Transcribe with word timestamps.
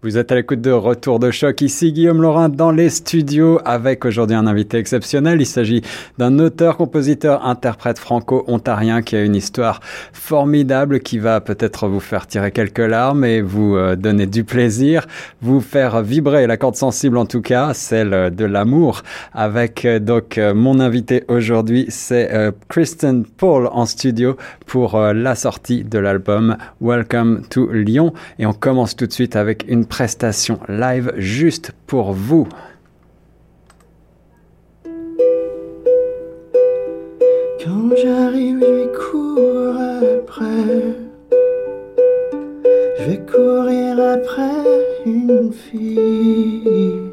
Vous 0.00 0.16
êtes 0.16 0.30
à 0.30 0.36
l'écoute 0.36 0.60
de 0.60 0.70
Retour 0.70 1.18
de 1.18 1.32
choc. 1.32 1.60
Ici 1.60 1.92
Guillaume 1.92 2.22
Laurin 2.22 2.48
dans 2.48 2.70
les 2.70 2.88
studios 2.88 3.58
avec 3.64 4.04
aujourd'hui 4.04 4.36
un 4.36 4.46
invité 4.46 4.78
exceptionnel. 4.78 5.40
Il 5.40 5.46
s'agit 5.46 5.82
d'un 6.18 6.38
auteur, 6.38 6.76
compositeur, 6.76 7.44
interprète 7.44 7.98
franco-ontarien 7.98 9.02
qui 9.02 9.16
a 9.16 9.24
une 9.24 9.34
histoire 9.34 9.80
formidable 10.12 11.00
qui 11.00 11.18
va 11.18 11.40
peut-être 11.40 11.88
vous 11.88 11.98
faire 11.98 12.28
tirer 12.28 12.52
quelques 12.52 12.78
larmes 12.78 13.24
et 13.24 13.42
vous 13.42 13.74
euh, 13.74 13.96
donner 13.96 14.28
du 14.28 14.44
plaisir, 14.44 15.04
vous 15.42 15.60
faire 15.60 16.00
vibrer 16.00 16.46
la 16.46 16.56
corde 16.56 16.76
sensible 16.76 17.18
en 17.18 17.26
tout 17.26 17.42
cas, 17.42 17.74
celle 17.74 18.32
de 18.32 18.44
l'amour. 18.44 19.02
Avec 19.34 19.84
euh, 19.84 19.98
donc 19.98 20.38
euh, 20.38 20.54
mon 20.54 20.78
invité 20.78 21.24
aujourd'hui, 21.26 21.86
c'est 21.88 22.30
Kristen 22.68 23.24
Paul 23.24 23.68
en 23.72 23.84
studio 23.84 24.36
pour 24.64 24.96
la 24.96 25.34
sortie 25.34 25.82
de 25.82 25.98
l'album 25.98 26.56
Welcome 26.80 27.42
to 27.50 27.72
Lyon 27.72 28.12
et 28.38 28.46
on 28.46 28.52
commence 28.52 28.94
tout 28.94 29.08
de 29.08 29.12
suite 29.12 29.34
avec 29.34 29.64
une 29.66 29.87
prestation 29.88 30.60
live 30.68 31.12
juste 31.16 31.72
pour 31.86 32.12
vous. 32.12 32.46
Quand 37.64 37.90
j'arrive, 38.02 38.60
je 38.60 38.86
cours 38.92 39.76
après. 40.18 40.94
Je 42.98 43.04
vais 43.04 43.20
courir 43.26 43.98
après 44.00 44.64
une 45.06 45.52
fille 45.52 47.12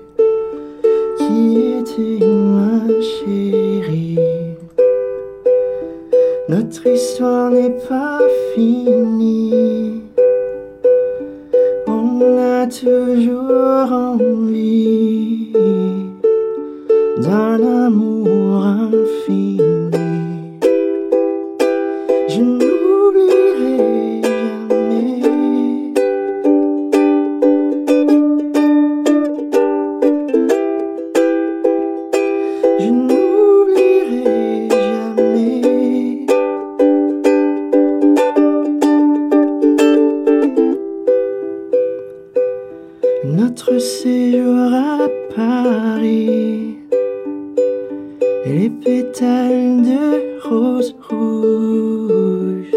de 49.36 50.39
rose 50.47 50.95
rouge, 51.09 52.72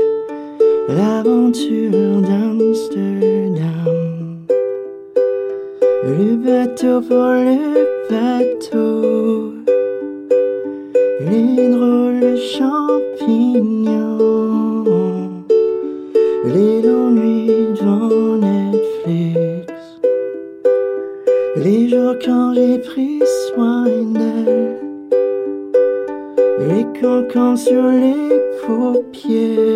l'aventure 0.88 2.20
d'Amsterdam, 2.22 3.96
le 6.04 6.36
bateau 6.36 7.00
pour 7.00 7.32
le 7.48 7.86
bateau, 8.10 9.52
les 11.20 11.68
drôles 11.68 12.36
chants. 12.36 12.67
quand 27.32 27.56
sur 27.56 27.88
les 27.88 28.40
paupières. 28.66 29.67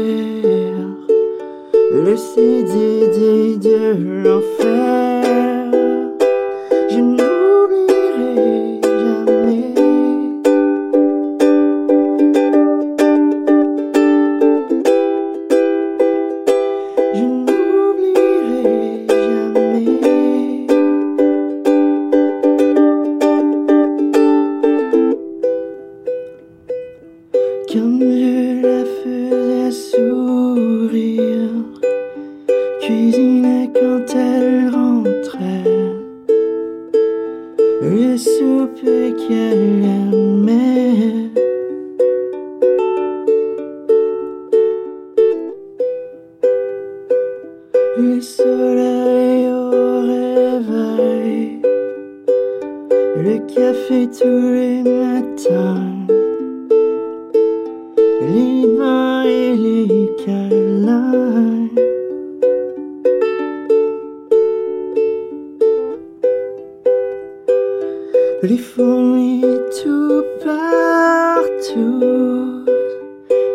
les 68.42 68.58
fourmis 68.58 69.44
tout 69.82 70.24
partout 70.44 72.02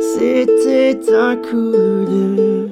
C'était 0.00 0.98
un 1.14 1.36
coup 1.36 1.70
de 1.72 2.68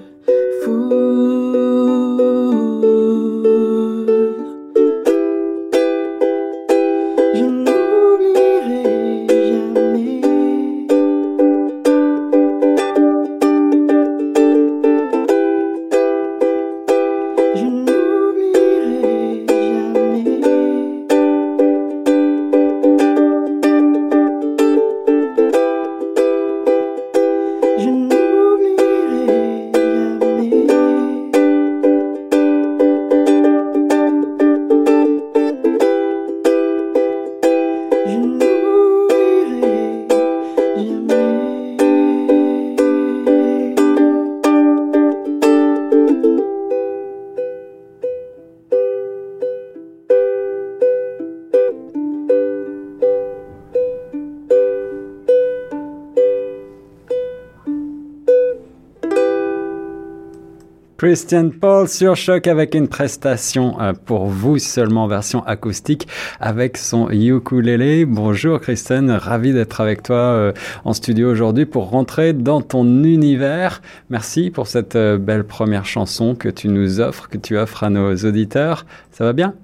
Christian 60.98 61.50
Paul 61.50 61.86
sur 61.86 62.16
Choc 62.16 62.48
avec 62.48 62.74
une 62.74 62.88
prestation 62.88 63.80
euh, 63.80 63.92
pour 63.92 64.26
vous 64.26 64.58
seulement 64.58 65.06
version 65.06 65.44
acoustique 65.46 66.08
avec 66.40 66.76
son 66.76 67.08
ukulélé. 67.08 68.04
Bonjour 68.04 68.58
Christian, 68.58 69.16
ravi 69.16 69.52
d'être 69.52 69.80
avec 69.80 70.02
toi 70.02 70.16
euh, 70.16 70.52
en 70.84 70.92
studio 70.94 71.30
aujourd'hui 71.30 71.66
pour 71.66 71.90
rentrer 71.90 72.32
dans 72.32 72.62
ton 72.62 73.04
univers. 73.04 73.80
Merci 74.10 74.50
pour 74.50 74.66
cette 74.66 74.96
euh, 74.96 75.18
belle 75.18 75.44
première 75.44 75.86
chanson 75.86 76.34
que 76.34 76.48
tu 76.48 76.66
nous 76.66 76.98
offres, 76.98 77.28
que 77.28 77.38
tu 77.38 77.56
offres 77.56 77.84
à 77.84 77.90
nos 77.90 78.16
auditeurs. 78.16 78.84
Ça 79.12 79.22
va 79.22 79.32
bien? 79.32 79.54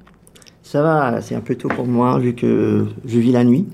Ça 0.63 0.83
va, 0.83 1.21
c'est 1.21 1.35
un 1.35 1.41
peu 1.41 1.57
tôt 1.57 1.67
pour 1.69 1.89
moi 1.89 2.17
vu 2.21 2.37
que 2.37 2.87
je 3.05 3.19
vis 3.19 3.33
la 3.33 3.43
nuit. 3.43 3.67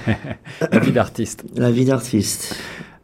la 0.70 0.78
vie 0.78 0.92
d'artiste. 0.92 1.44
La 1.56 1.72
vie 1.72 1.84
d'artiste. 1.84 2.56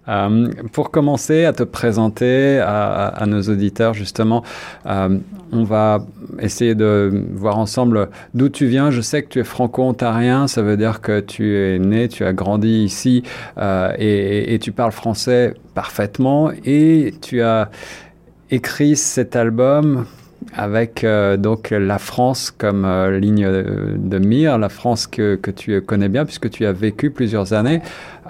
Euh, 0.08 0.48
pour 0.72 0.90
commencer 0.90 1.44
à 1.44 1.52
te 1.52 1.62
présenter 1.62 2.60
à, 2.60 3.24
nos 3.26 3.42
auditeurs, 3.42 3.94
justement, 3.94 4.42
euh, 4.86 5.18
on 5.52 5.64
va 5.64 5.98
essayer 6.40 6.74
de 6.74 7.24
voir 7.34 7.58
ensemble 7.58 8.08
d'où 8.34 8.48
tu 8.48 8.66
viens. 8.66 8.90
Je 8.90 9.00
sais 9.00 9.22
que 9.22 9.28
tu 9.28 9.40
es 9.40 9.44
franco-ontarien, 9.44 10.48
ça 10.48 10.62
veut 10.62 10.76
dire 10.76 11.00
que 11.00 11.20
tu 11.20 11.56
es 11.56 11.78
né, 11.78 12.08
tu 12.08 12.24
as 12.24 12.32
grandi 12.32 12.84
ici 12.84 13.22
euh, 13.58 13.92
et 13.98 14.58
tu 14.60 14.72
parles 14.72 14.92
français 14.92 15.54
parfaitement 15.74 16.50
et 16.64 17.14
tu 17.20 17.42
as 17.42 17.70
écrit 18.50 18.96
cet 18.96 19.36
album 19.36 20.06
avec 20.54 21.04
euh, 21.04 21.36
donc 21.36 21.70
la 21.70 21.98
France 21.98 22.50
comme 22.50 22.84
euh, 22.84 23.18
ligne 23.18 23.46
de, 23.48 24.18
mire, 24.18 24.58
la 24.58 24.68
France 24.68 25.06
que, 25.06 25.36
que, 25.36 25.50
tu 25.50 25.80
connais 25.82 26.08
bien 26.08 26.24
puisque 26.24 26.50
tu 26.50 26.64
as 26.66 26.72
vécu 26.72 27.10
plusieurs 27.10 27.52
années. 27.52 27.80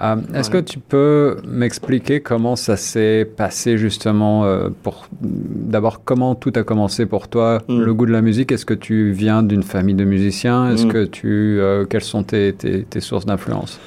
Euh, 0.01 0.15
Est-ce 0.33 0.49
que 0.49 0.57
tu 0.57 0.79
peux 0.79 1.37
m'expliquer 1.47 2.21
comment 2.21 2.55
ça 2.55 2.77
s'est 2.77 3.29
passé 3.37 3.77
justement 3.77 4.45
pour 4.83 5.07
d'abord 5.21 6.03
comment 6.03 6.35
tout 6.35 6.53
a 6.55 6.63
commencé 6.63 7.05
pour 7.05 7.27
toi, 7.27 7.59
Mm. 7.67 7.81
le 7.81 7.93
goût 7.93 8.05
de 8.05 8.11
la 8.11 8.21
musique? 8.21 8.51
Est-ce 8.51 8.65
que 8.65 8.73
tu 8.73 9.11
viens 9.11 9.43
d'une 9.43 9.63
famille 9.63 9.95
de 9.95 10.05
musiciens? 10.05 10.71
Est-ce 10.71 10.85
Mm. 10.85 10.91
que 10.91 11.05
tu 11.05 11.59
quelles 11.89 12.03
sont 12.03 12.23
tes, 12.23 12.53
tes, 12.53 12.83
tes 12.83 12.99
sources 13.01 13.25
d'influence? 13.25 13.79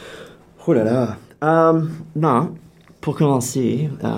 Oh 0.66 0.72
là 0.72 0.84
là. 0.84 1.16
Euh, 1.42 1.80
non, 2.14 2.50
pour 3.00 3.16
commencer, 3.16 3.90
euh, 4.04 4.08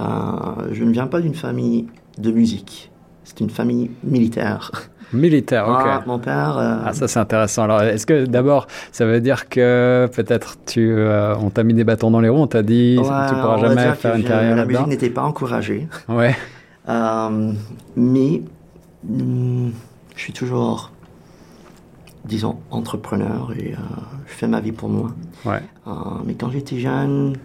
je 0.72 0.84
ne 0.84 0.92
viens 0.92 1.06
pas 1.06 1.20
d'une 1.20 1.34
famille 1.34 1.86
de 2.18 2.30
musique. 2.30 2.90
C'est 3.24 3.40
une 3.40 3.50
famille 3.50 3.90
militaire. 4.04 4.70
Militaire, 5.12 5.68
ok. 5.68 5.76
Ah, 5.84 6.02
mon 6.06 6.18
père. 6.18 6.58
euh, 6.58 6.76
Ah, 6.86 6.92
ça 6.92 7.06
c'est 7.08 7.18
intéressant. 7.20 7.64
Alors, 7.64 7.82
est-ce 7.82 8.04
que 8.06 8.26
d'abord, 8.26 8.66
ça 8.90 9.06
veut 9.06 9.20
dire 9.20 9.48
que 9.48 10.08
peut-être 10.14 10.56
tu, 10.66 10.90
euh, 10.92 11.36
on 11.36 11.50
t'a 11.50 11.62
mis 11.62 11.72
des 11.74 11.84
bâtons 11.84 12.10
dans 12.10 12.20
les 12.20 12.28
roues, 12.28 12.40
on 12.40 12.46
t'a 12.48 12.62
dit 12.62 12.96
ouais, 12.98 13.04
tu 13.28 13.34
pourras 13.34 13.58
jamais 13.58 13.92
faire 13.94 14.16
une 14.16 14.24
carrière 14.24 14.56
La 14.56 14.64
musique 14.64 14.86
n'était 14.88 15.10
pas 15.10 15.22
encouragée. 15.22 15.86
Ouais, 16.08 16.34
Euh, 16.88 17.52
mais 17.96 18.42
hum, 19.08 19.72
je 20.16 20.20
suis 20.20 20.32
toujours, 20.32 20.90
disons, 22.24 22.58
entrepreneur 22.70 23.52
et 23.58 23.74
je 24.26 24.32
fais 24.32 24.48
ma 24.48 24.60
vie 24.60 24.72
pour 24.72 24.88
moi. 24.88 25.10
ouais, 25.44 25.60
mais 26.26 26.34
quand 26.34 26.50
j'étais 26.50 26.78
jeune, 26.78 27.36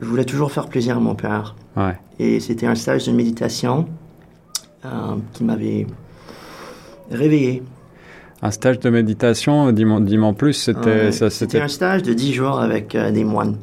je 0.00 0.06
voulais 0.06 0.24
toujours 0.24 0.50
faire 0.52 0.66
plaisir 0.68 0.96
à 0.96 1.00
mon 1.00 1.14
père. 1.14 1.54
ouais. 1.76 1.96
Et 2.18 2.40
c'était 2.40 2.66
un 2.66 2.74
stage 2.74 3.06
de 3.06 3.12
méditation 3.12 3.86
euh, 4.84 5.16
qui 5.32 5.44
m'avait 5.44 5.86
réveillé. 7.10 7.62
Un 8.42 8.50
stage 8.50 8.78
de 8.80 8.88
méditation, 8.88 9.70
dis-moi 9.72 10.32
plus, 10.32 10.54
c'était 10.54 11.12
c'était 11.12 11.60
un 11.60 11.68
stage 11.68 12.02
de 12.02 12.14
10 12.14 12.32
jours 12.32 12.58
avec 12.60 12.94
euh, 12.94 13.10
des 13.10 13.24
moines. 13.24 13.56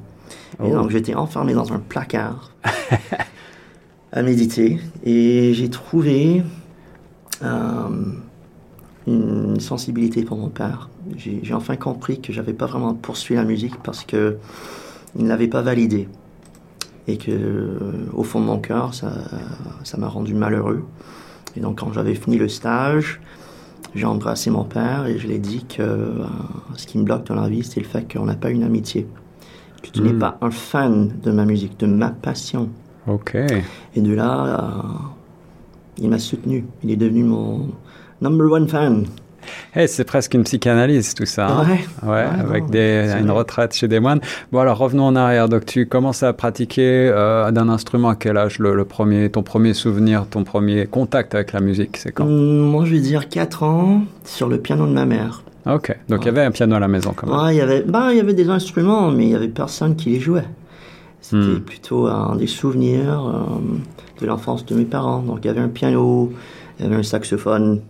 Et 0.63 0.67
Oh. 0.69 0.69
donc 0.75 0.89
j'étais 0.91 1.13
enfermé 1.15 1.53
dans 1.53 1.71
un 1.73 1.79
placard 1.79 2.51
à 4.11 4.21
méditer. 4.23 4.79
Et 5.03 5.53
j'ai 5.53 5.69
trouvé 5.69 6.43
euh, 7.43 7.89
une 9.07 9.59
sensibilité 9.59 10.23
pour 10.23 10.37
mon 10.37 10.49
père. 10.49 10.89
J'ai 11.15 11.53
enfin 11.53 11.75
compris 11.75 12.19
que 12.21 12.33
j'avais 12.33 12.53
pas 12.53 12.65
vraiment 12.65 12.93
poursuivi 12.93 13.39
la 13.39 13.45
musique 13.45 13.75
parce 13.83 14.03
que 14.03 14.37
il 15.15 15.23
ne 15.23 15.29
l'avait 15.29 15.47
pas 15.47 15.61
validé. 15.61 16.07
Et 17.07 17.17
que, 17.17 17.31
euh, 17.31 17.79
au 18.13 18.23
fond 18.23 18.39
de 18.41 18.45
mon 18.45 18.59
cœur, 18.59 18.93
ça 18.93 19.11
ça 19.83 19.97
m'a 19.97 20.07
rendu 20.07 20.33
malheureux. 20.33 20.83
Et 21.55 21.59
donc, 21.61 21.79
quand 21.79 21.93
j'avais 21.93 22.15
fini 22.15 22.37
le 22.37 22.49
stage, 22.49 23.21
j'ai 23.95 24.05
embrassé 24.05 24.49
mon 24.49 24.65
père 24.65 25.05
et 25.07 25.17
je 25.17 25.27
lui 25.27 25.35
ai 25.35 25.39
dit 25.39 25.65
que 25.65 25.81
euh, 25.81 26.25
ce 26.75 26.85
qui 26.85 26.97
me 26.97 27.03
bloque 27.03 27.25
dans 27.27 27.35
la 27.35 27.47
vie, 27.47 27.63
c'est 27.63 27.79
le 27.79 27.85
fait 27.85 28.11
qu'on 28.11 28.25
n'a 28.25 28.35
pas 28.35 28.49
une 28.49 28.63
amitié. 28.63 29.07
Que 29.81 29.89
tu 29.91 30.01
n'es 30.01 30.13
Mm. 30.13 30.19
pas 30.19 30.37
un 30.41 30.51
fan 30.51 31.13
de 31.23 31.31
ma 31.31 31.45
musique, 31.45 31.79
de 31.79 31.85
ma 31.87 32.09
passion. 32.09 32.69
Ok. 33.07 33.35
Et 33.95 34.01
de 34.01 34.13
là, 34.13 34.45
euh, 34.45 34.81
il 35.99 36.09
m'a 36.09 36.19
soutenu. 36.19 36.65
Il 36.83 36.91
est 36.91 36.97
devenu 36.97 37.23
mon 37.23 37.69
number 38.21 38.51
one 38.51 38.67
fan. 38.67 39.05
Hey, 39.75 39.87
c'est 39.87 40.03
presque 40.03 40.33
une 40.33 40.43
psychanalyse 40.43 41.13
tout 41.13 41.25
ça. 41.25 41.47
hein. 41.47 41.65
Ouais. 42.03 42.09
Ouais, 42.09 42.25
avec 42.39 42.63
non, 42.63 42.69
des, 42.69 43.05
c'est 43.11 43.19
une 43.19 43.31
retraite 43.31 43.73
chez 43.75 43.87
des 43.87 43.99
moines. 43.99 44.19
Bon 44.51 44.59
alors 44.59 44.77
revenons 44.77 45.05
en 45.05 45.15
arrière. 45.15 45.49
Donc 45.49 45.65
tu 45.65 45.85
commences 45.87 46.23
à 46.23 46.33
pratiquer 46.33 47.09
euh, 47.13 47.51
d'un 47.51 47.69
instrument 47.69 48.09
à 48.09 48.15
quel 48.15 48.37
âge 48.37 48.59
le, 48.59 48.75
le 48.75 48.85
premier, 48.85 49.29
ton 49.29 49.43
premier 49.43 49.73
souvenir, 49.73 50.25
ton 50.29 50.43
premier 50.43 50.85
contact 50.85 51.35
avec 51.35 51.53
la 51.53 51.59
musique, 51.59 51.97
c'est 51.97 52.11
quand? 52.11 52.25
Hum, 52.25 52.59
Moi, 52.69 52.85
je 52.85 52.93
vais 52.93 52.99
dire 53.01 53.29
4 53.29 53.63
ans 53.63 54.01
sur 54.23 54.47
le 54.49 54.57
piano 54.59 54.85
de 54.87 54.91
ma 54.93 55.05
mère. 55.05 55.43
Ok. 55.65 55.95
Donc 56.07 56.21
il 56.23 56.25
y 56.27 56.29
avait 56.29 56.43
un 56.43 56.51
piano 56.51 56.75
à 56.75 56.79
la 56.79 56.87
maison 56.87 57.13
quand 57.15 57.27
même. 57.27 57.37
Ouais, 57.37 57.55
il 57.55 57.57
y 57.57 57.61
avait, 57.61 57.81
ben, 57.81 58.11
il 58.11 58.17
y 58.17 58.21
avait 58.21 58.33
des 58.33 58.49
instruments, 58.49 59.11
mais 59.11 59.25
il 59.25 59.31
y 59.31 59.35
avait 59.35 59.47
personne 59.49 59.95
qui 59.95 60.09
les 60.11 60.19
jouait. 60.19 60.45
C'était 61.19 61.37
Hmm. 61.43 61.59
plutôt 61.59 62.07
des 62.37 62.47
souvenirs 62.47 63.25
euh, 63.27 64.21
de 64.21 64.25
l'enfance 64.25 64.65
de 64.65 64.75
mes 64.75 64.85
parents. 64.85 65.19
Donc, 65.19 65.39
il 65.43 65.47
y 65.47 65.49
avait 65.49 65.59
un 65.59 65.67
piano, 65.67 66.31
il 66.79 66.85
y 66.85 66.87
avait 66.87 66.95
un 66.97 67.03
saxophone, 67.03 67.81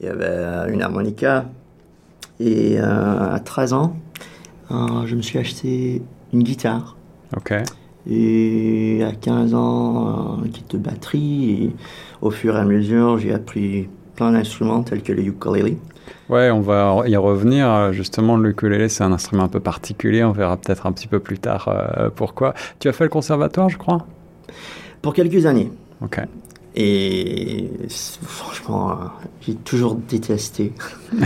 il 0.00 0.06
y 0.06 0.08
avait 0.08 0.24
euh, 0.24 0.72
une 0.72 0.82
harmonica. 0.82 1.46
Et 2.38 2.80
euh, 2.80 3.34
à 3.34 3.38
13 3.38 3.74
ans, 3.74 3.96
euh, 4.70 5.06
je 5.06 5.14
me 5.14 5.22
suis 5.22 5.38
acheté 5.38 6.02
une 6.32 6.42
guitare. 6.42 6.96
Ok. 7.36 7.52
Et 8.08 9.02
à 9.06 9.12
15 9.12 9.54
ans, 9.54 10.38
un 10.42 10.48
kit 10.48 10.64
de 10.70 10.78
batterie. 10.78 11.50
Et 11.50 11.72
au 12.22 12.30
fur 12.30 12.56
et 12.56 12.60
à 12.60 12.64
mesure, 12.64 13.18
j'ai 13.18 13.32
appris 13.34 13.88
plein 14.16 14.32
d'instruments 14.32 14.82
tels 14.82 15.02
que 15.02 15.12
le 15.12 15.22
ukulele. 15.22 15.76
Ouais, 16.28 16.50
on 16.50 16.60
va 16.60 17.02
y 17.06 17.16
revenir. 17.16 17.92
Justement, 17.92 18.36
le 18.36 18.50
ukulélé, 18.50 18.88
c'est 18.88 19.04
un 19.04 19.12
instrument 19.12 19.44
un 19.44 19.48
peu 19.48 19.60
particulier. 19.60 20.24
On 20.24 20.32
verra 20.32 20.56
peut-être 20.56 20.86
un 20.86 20.92
petit 20.92 21.08
peu 21.08 21.20
plus 21.20 21.38
tard 21.38 21.68
euh, 21.68 22.08
pourquoi. 22.14 22.54
Tu 22.78 22.88
as 22.88 22.92
fait 22.92 23.04
le 23.04 23.10
conservatoire, 23.10 23.68
je 23.68 23.76
crois? 23.76 24.06
Pour 25.02 25.12
quelques 25.12 25.46
années. 25.46 25.70
Ok. 26.02 26.20
Et 26.76 27.68
franchement, 27.88 28.90
euh, 28.92 28.94
j'ai 29.40 29.54
toujours 29.54 29.94
détesté. 29.96 30.72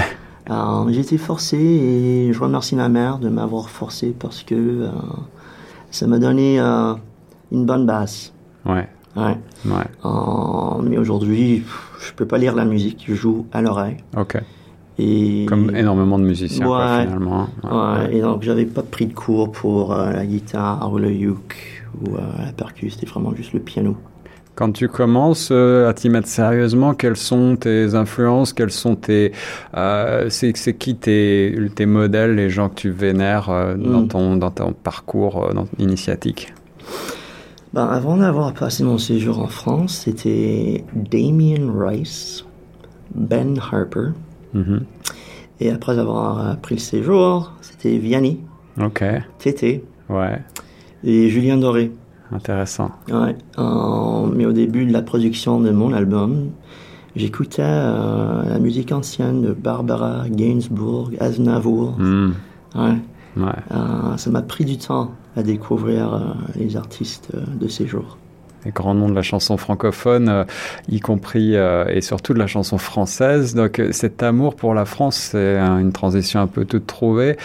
J'ai 0.91 1.01
été 1.01 1.17
forcé 1.17 1.57
et 1.57 2.31
je 2.31 2.39
remercie 2.39 2.77
ma 2.77 2.91
mère 2.91 3.19
de 3.19 3.31
m'avoir 3.31 3.71
forcé 3.71 4.15
parce 4.19 4.43
que 4.43 4.55
euh, 4.55 4.91
ça 5.91 6.07
m'a 6.07 6.19
donné 6.19 6.61
euh, 6.61 6.93
une 7.51 7.65
bonne 7.65 7.87
base. 7.87 8.35
Ouais. 8.67 8.87
Ouais. 9.17 9.39
Ouais. 9.65 9.85
Euh, 10.05 10.83
mais 10.83 10.99
aujourd'hui, 10.99 11.63
je 11.99 12.13
peux 12.13 12.27
pas 12.27 12.37
lire 12.37 12.55
la 12.55 12.67
musique, 12.67 13.05
je 13.09 13.15
joue 13.15 13.47
à 13.53 13.63
l'oreille. 13.63 13.97
Ok. 14.19 14.37
Et, 14.99 15.47
Comme 15.49 15.75
énormément 15.75 16.19
de 16.19 16.25
musiciens, 16.25 16.67
quoi, 16.67 16.79
Ouais. 16.99 17.05
finalement. 17.07 17.49
Ouais, 17.63 18.15
et 18.15 18.21
donc 18.21 18.43
j'avais 18.43 18.67
pas 18.67 18.83
pris 18.83 19.07
de 19.07 19.15
cours 19.15 19.51
pour 19.51 19.93
euh, 19.95 20.13
la 20.13 20.27
guitare 20.27 20.93
ou 20.93 20.99
le 20.99 21.11
uke 21.11 21.85
ou 22.03 22.17
euh, 22.17 22.21
la 22.45 22.53
percu, 22.53 22.91
c'était 22.91 23.07
vraiment 23.07 23.35
juste 23.35 23.55
le 23.55 23.61
piano. 23.61 23.97
Quand 24.57 24.71
tu 24.71 24.89
commences 24.89 25.49
euh, 25.51 25.89
à 25.89 25.95
t'y 25.95 26.09
mettre 26.09 26.29
sérieusement, 26.29 26.95
quelles 26.95 27.17
sont 27.17 27.57
tes 27.57 27.95
influences 27.97 28.53
Quels 28.53 28.71
sont 28.71 28.95
tes. 28.95 29.33
euh, 29.77 30.29
c'est, 30.31 30.53
qui 30.53 30.95
tes, 30.95 31.57
tes 31.75 31.87
modèles, 31.87 32.37
les 32.37 32.51
gens 32.51 32.69
que 32.69 32.77
tu 32.77 32.91
vénères 32.91 33.51
euh, 33.51 33.75
dans, 33.75 34.03
Mm. 34.03 34.09
ton, 34.09 34.37
dans 34.37 34.51
ton 34.53 34.73
parcours 34.73 35.45
euh, 35.45 35.53
dans, 35.55 35.67
initiatique? 35.79 36.55
Ben, 37.73 37.87
avant 37.87 38.17
d'avoir 38.17 38.53
passé 38.55 38.85
mon 38.85 38.99
séjour 38.99 39.41
en 39.41 39.49
France, 39.49 40.03
c'était 40.05 40.85
Damien 40.95 41.73
Rice, 41.77 42.45
Ben 43.15 43.59
Harper. 43.59 44.11
Mhm. 44.53 44.85
Et 45.59 45.71
après 45.71 45.99
avoir 45.99 46.57
pris 46.59 46.77
le 46.77 46.81
séjour, 46.81 47.53
c'était 47.61 47.99
Vianney. 47.99 48.39
Tété 49.39 49.83
Ouais. 50.09 50.39
et 51.03 51.29
Julien 51.31 51.57
Doré. 51.57 51.91
Intéressant. 52.35 52.91
Ouais. 53.09 53.37
Mais 54.35 54.45
au 54.47 54.53
début 54.53 54.85
de 54.85 54.93
la 54.93 55.03
production 55.03 55.61
de 55.61 55.71
mon 55.71 55.93
album, 55.93 56.51
j'écoutais 57.17 57.63
euh, 57.65 58.43
la 58.49 58.59
musique 58.59 58.91
ancienne 58.93 59.43
de 59.43 59.53
Barbara, 59.53 60.25
Gainsbourg, 60.29 61.11
Aznavour. 61.21 61.95
Mm. 61.99 62.33
Ouais. 62.75 62.97
Ouais. 63.37 63.47
Euh, 63.73 64.17
ça 64.17 64.31
m'a 64.31 64.43
pris 64.43 64.65
du 64.65 64.79
temps 64.79 65.13
à 65.37 65.43
découvrir 65.43 66.15
euh, 66.15 66.21
les 66.57 66.77
artistes 66.77 67.31
de 67.35 67.69
ces 67.69 67.87
jours. 67.87 68.19
les 68.65 68.71
grands 68.71 68.95
noms 68.95 69.09
de 69.09 69.15
la 69.15 69.23
chanson 69.23 69.57
francophone, 69.57 70.29
euh, 70.29 70.45
y 70.89 71.01
compris 71.01 71.57
euh, 71.57 71.85
et 71.89 72.01
surtout 72.01 72.33
de 72.35 72.39
la 72.39 72.47
chanson 72.47 72.79
française. 72.79 73.55
Donc 73.55 73.81
cet 73.91 74.23
amour 74.23 74.57
pour 74.57 74.75
la 74.75 74.85
France, 74.85 75.17
c'est 75.33 75.59
une 75.59 75.93
transition 75.93 76.41
un 76.41 76.47
peu 76.47 76.65
toute 76.65 76.87
trouvée. 76.87 77.37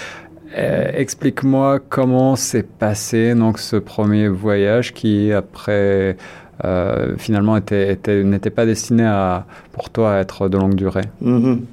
Euh, 0.58 0.90
Explique-moi 0.94 1.80
comment 1.80 2.36
s'est 2.36 2.64
passé 2.64 3.36
donc 3.36 3.60
ce 3.60 3.76
premier 3.76 4.28
voyage 4.28 4.94
qui 4.94 5.32
après 5.32 6.18
euh, 6.66 7.16
finalement 7.18 7.56
était, 7.56 7.94
était- 7.94 8.24
n'était 8.24 8.50
pas 8.50 8.66
destiné 8.66 9.06
à 9.06 9.46
pour 9.74 9.90
toi 9.92 10.16
à 10.16 10.18
être 10.20 10.50
de 10.50 10.58
longue 10.58 10.76
durée. 10.76 11.06
Mhm. 11.22 11.66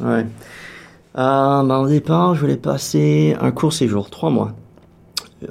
Ouais. 0.00 0.26
Euh, 1.16 1.62
ben, 1.62 1.78
au 1.78 1.86
départ, 1.88 2.34
je 2.34 2.40
voulais 2.40 2.56
passer 2.56 3.36
un 3.40 3.52
court 3.52 3.72
séjour, 3.72 4.10
trois 4.10 4.30
mois, 4.30 4.52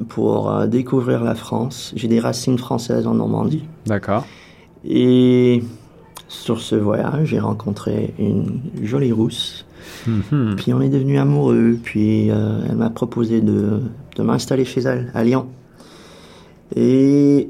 pour 0.10 0.66
découvrir 0.68 1.24
la 1.24 1.36
France. 1.36 1.94
J'ai 1.96 2.10
des 2.10 2.20
racines 2.20 2.58
françaises 2.58 3.08
en 3.08 3.14
Normandie. 3.14 3.64
D'accord. 3.86 4.26
Et 4.86 5.64
sur 6.34 6.60
ce 6.60 6.76
voyage, 6.76 7.30
j'ai 7.30 7.40
rencontré 7.40 8.14
une 8.18 8.60
jolie 8.82 9.12
rousse. 9.12 9.66
Mhm. 10.08 10.56
Puis 10.58 10.74
on 10.74 10.82
est 10.82 10.90
devenus 10.90 11.20
amoureux. 11.20 11.78
Puis 11.82 12.32
euh, 12.32 12.60
elle 12.70 12.76
m'a 12.76 12.90
proposé 12.90 13.42
de, 13.42 13.80
de 14.16 14.24
m'installer 14.24 14.66
chez 14.66 14.82
elle, 14.82 15.12
à 15.14 15.24
Lyon. 15.24 15.48
Et 16.76 17.50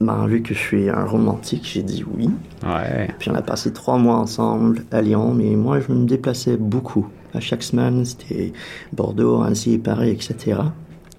ben, 0.00 0.26
vu 0.26 0.42
que 0.42 0.52
je 0.52 0.58
suis 0.58 0.88
un 0.90 1.04
romantique, 1.04 1.68
j'ai 1.72 1.82
dit 1.82 2.04
oui. 2.16 2.28
Ouais. 2.64 3.08
Puis 3.18 3.30
on 3.30 3.34
a 3.34 3.42
passé 3.42 3.72
trois 3.72 3.98
mois 3.98 4.16
ensemble 4.16 4.84
à 4.90 5.00
Lyon, 5.00 5.32
mais 5.32 5.54
moi 5.54 5.78
je 5.80 5.92
me 5.92 6.04
déplaçais 6.04 6.56
beaucoup. 6.56 7.06
À 7.34 7.40
chaque 7.40 7.62
semaine, 7.62 8.04
c'était 8.04 8.52
Bordeaux, 8.92 9.42
Annecy, 9.42 9.78
Paris, 9.78 10.10
etc. 10.10 10.60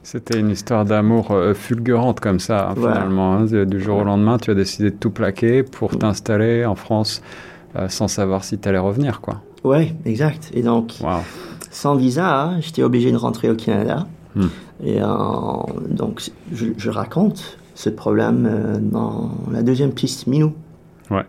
C'était 0.03 0.39
une 0.39 0.49
histoire 0.49 0.85
d'amour 0.85 1.31
euh, 1.31 1.53
fulgurante 1.53 2.19
comme 2.19 2.39
ça, 2.39 2.69
hein, 2.69 2.73
Voilà. 2.77 2.95
finalement. 2.95 3.33
hein. 3.35 3.45
Du 3.65 3.79
jour 3.81 3.97
au 3.99 4.03
lendemain, 4.03 4.37
tu 4.37 4.49
as 4.49 4.55
décidé 4.55 4.91
de 4.91 4.95
tout 4.95 5.11
plaquer 5.11 5.63
pour 5.63 5.93
Mm. 5.93 5.97
t'installer 5.97 6.65
en 6.65 6.75
France 6.75 7.21
euh, 7.75 7.87
sans 7.89 8.07
savoir 8.07 8.43
si 8.43 8.57
tu 8.57 8.67
allais 8.67 8.79
revenir, 8.79 9.21
quoi. 9.21 9.41
Ouais, 9.63 9.93
exact. 10.05 10.49
Et 10.53 10.63
donc, 10.63 10.93
sans 11.69 11.95
visa, 11.95 12.43
hein, 12.43 12.61
j'étais 12.61 12.81
obligé 12.81 13.11
de 13.11 13.17
rentrer 13.17 13.49
au 13.49 13.55
Canada. 13.55 14.07
Hmm. 14.35 14.47
Et 14.83 15.01
euh, 15.01 15.07
donc, 15.89 16.31
je, 16.53 16.67
je 16.77 16.89
raconte 16.89 17.57
ce 17.75 17.89
problème 17.89 18.79
dans 18.81 19.31
la 19.51 19.61
deuxième 19.61 19.91
piste 19.91 20.27
Minou. 20.27 20.53
Ouais. 21.11 21.25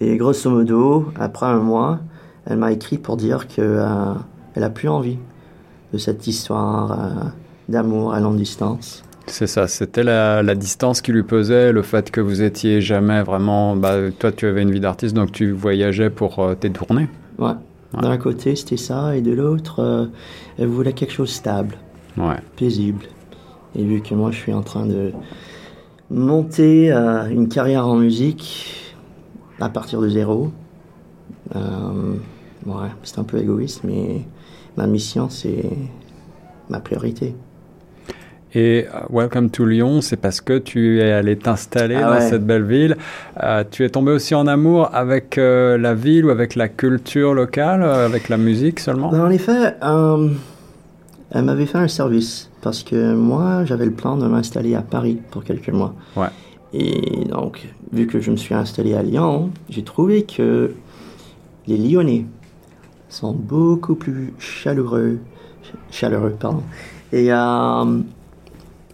Et 0.00 0.16
grosso 0.16 0.48
modo, 0.50 1.06
après 1.18 1.46
un 1.46 1.58
mois, 1.60 1.98
elle 2.46 2.56
m'a 2.56 2.72
écrit 2.72 2.96
pour 2.98 3.16
dire 3.18 3.46
que 3.46 3.84
elle 4.54 4.64
a 4.64 4.70
plus 4.70 4.88
envie 4.88 5.18
de 5.92 5.98
cette 5.98 6.26
histoire 6.26 6.98
d'amour 7.70 8.12
à 8.12 8.20
longue 8.20 8.36
distance. 8.36 9.02
C'est 9.26 9.46
ça, 9.46 9.68
c'était 9.68 10.02
la, 10.02 10.42
la 10.42 10.54
distance 10.54 11.00
qui 11.00 11.12
lui 11.12 11.22
pesait, 11.22 11.72
le 11.72 11.82
fait 11.82 12.10
que 12.10 12.20
vous 12.20 12.42
étiez 12.42 12.80
jamais 12.80 13.22
vraiment. 13.22 13.76
Bah, 13.76 14.10
toi, 14.18 14.32
tu 14.32 14.46
avais 14.46 14.62
une 14.62 14.72
vie 14.72 14.80
d'artiste, 14.80 15.14
donc 15.14 15.30
tu 15.30 15.52
voyageais 15.52 16.10
pour 16.10 16.40
euh, 16.40 16.54
tes 16.54 16.70
tournées. 16.70 17.08
Ouais. 17.38 17.52
Ouais. 17.94 18.02
D'un 18.02 18.18
côté, 18.18 18.56
c'était 18.56 18.76
ça, 18.76 19.16
et 19.16 19.20
de 19.20 19.32
l'autre, 19.32 19.80
euh, 19.80 20.06
elle 20.58 20.66
voulait 20.66 20.92
quelque 20.92 21.12
chose 21.12 21.28
de 21.28 21.34
stable. 21.34 21.76
Ouais. 22.16 22.36
paisible. 22.56 23.04
Et 23.76 23.84
vu 23.84 24.02
que 24.02 24.14
moi 24.14 24.32
je 24.32 24.36
suis 24.36 24.52
en 24.52 24.62
train 24.62 24.84
de 24.84 25.12
monter 26.10 26.92
euh, 26.92 27.28
une 27.28 27.48
carrière 27.48 27.86
en 27.86 27.94
musique 27.94 28.96
à 29.60 29.68
partir 29.68 30.00
de 30.00 30.08
zéro, 30.08 30.50
ouais, 31.54 32.88
c'est 33.04 33.18
un 33.20 33.24
peu 33.24 33.38
égoïste, 33.38 33.82
mais 33.84 34.22
ma 34.76 34.88
mission 34.88 35.30
c'est 35.30 35.70
ma 36.68 36.80
priorité. 36.80 37.36
Et 38.54 38.86
euh, 38.92 38.98
Welcome 39.10 39.50
to 39.50 39.64
Lyon, 39.64 40.00
c'est 40.00 40.16
parce 40.16 40.40
que 40.40 40.58
tu 40.58 41.00
es 41.00 41.12
allé 41.12 41.36
t'installer 41.38 41.94
Ah 41.96 42.08
dans 42.08 42.14
ouais. 42.16 42.28
cette 42.28 42.44
belle 42.44 42.64
ville. 42.64 42.96
Euh, 43.42 43.62
tu 43.70 43.84
es 43.84 43.88
tombé 43.90 44.10
aussi 44.10 44.34
en 44.34 44.46
amour 44.48 44.90
avec 44.92 45.38
euh, 45.38 45.78
la 45.78 45.94
ville 45.94 46.24
ou 46.26 46.30
avec 46.30 46.56
la 46.56 46.68
culture 46.68 47.32
locale, 47.32 47.82
avec 47.84 48.28
la 48.28 48.36
musique 48.38 48.80
seulement? 48.80 49.10
Ben, 49.10 49.24
en 49.24 49.30
effet, 49.30 49.76
euh, 49.84 50.28
elle 51.30 51.44
m'avait 51.44 51.66
fait 51.66 51.78
un 51.78 51.86
service 51.88 52.50
parce 52.60 52.82
que 52.82 53.14
moi 53.14 53.64
j'avais 53.64 53.84
le 53.84 53.92
plan 53.92 54.16
de 54.16 54.26
m'installer 54.26 54.74
à 54.74 54.82
Paris 54.82 55.18
pour 55.30 55.44
quelques 55.44 55.68
mois. 55.70 55.94
Ouais. 56.16 56.26
Et 56.72 57.24
donc, 57.26 57.68
vu 57.92 58.06
que 58.08 58.20
je 58.20 58.30
me 58.32 58.36
suis 58.36 58.54
installé 58.54 58.94
à 58.94 59.02
Lyon, 59.02 59.50
j'ai 59.68 59.82
trouvé 59.84 60.24
que 60.24 60.72
les 61.68 61.76
Lyonnais 61.78 62.26
sont 63.08 63.32
beaucoup 63.32 63.94
plus 63.94 64.32
chaleureux, 64.38 65.18
ch- 65.62 65.74
chaleureux, 65.90 66.34
pardon. 66.38 66.62
Et 67.12 67.32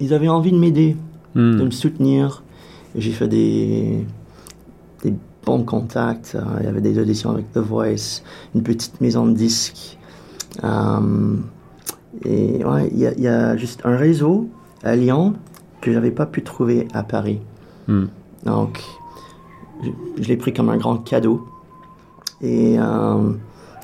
ils 0.00 0.12
avaient 0.14 0.28
envie 0.28 0.52
de 0.52 0.58
m'aider, 0.58 0.96
Hmm. 1.34 1.58
de 1.58 1.64
me 1.64 1.70
soutenir. 1.70 2.42
J'ai 2.94 3.12
fait 3.12 3.28
des, 3.28 4.06
des 5.04 5.12
bons 5.44 5.62
contacts. 5.64 6.34
Euh, 6.34 6.40
Il 6.60 6.64
y 6.64 6.68
avait 6.68 6.80
des 6.80 6.98
auditions 6.98 7.30
avec 7.30 7.52
The 7.52 7.58
Voice, 7.58 8.22
une 8.54 8.62
petite 8.62 9.00
maison 9.02 9.26
de 9.26 9.32
disques. 9.34 9.98
Euh, 10.64 11.36
et 12.24 12.64
ouais, 12.64 12.88
il 12.92 12.98
y, 12.98 13.06
a- 13.06 13.12
il 13.12 13.20
y 13.22 13.28
a 13.28 13.56
juste 13.58 13.82
un 13.84 13.96
réseau 13.96 14.48
à 14.82 14.96
Lyon 14.96 15.34
que 15.82 15.92
j'avais 15.92 16.10
pas 16.10 16.24
pu 16.24 16.42
trouver 16.42 16.88
à 16.94 17.02
Paris. 17.02 17.40
Hmm. 17.86 18.06
Donc, 18.46 18.82
je, 19.82 19.90
je 20.22 20.28
l'ai 20.28 20.36
pris 20.38 20.54
comme 20.54 20.70
un 20.70 20.78
grand 20.78 20.96
cadeau. 20.96 21.46
Et 22.40 22.76
euh, 22.78 23.32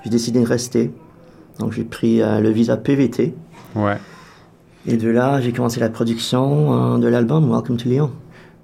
j'ai 0.05 0.11
décidé 0.11 0.41
de 0.41 0.47
rester. 0.47 0.91
Donc, 1.59 1.73
j'ai 1.73 1.85
pris 1.85 2.23
euh, 2.23 2.41
le 2.41 2.49
visa 2.49 2.79
PVT. 2.79 3.35
Ouais. 3.77 3.99
Et 4.87 4.97
de 4.97 5.09
là, 5.09 5.41
j'ai 5.41 5.53
commencé 5.53 5.79
la 5.79 5.89
production 5.89 6.95
euh, 6.95 6.99
de 6.99 7.07
l'album 7.07 7.49
Welcome 7.49 7.77
to 7.77 7.89
Lyon. 7.89 8.11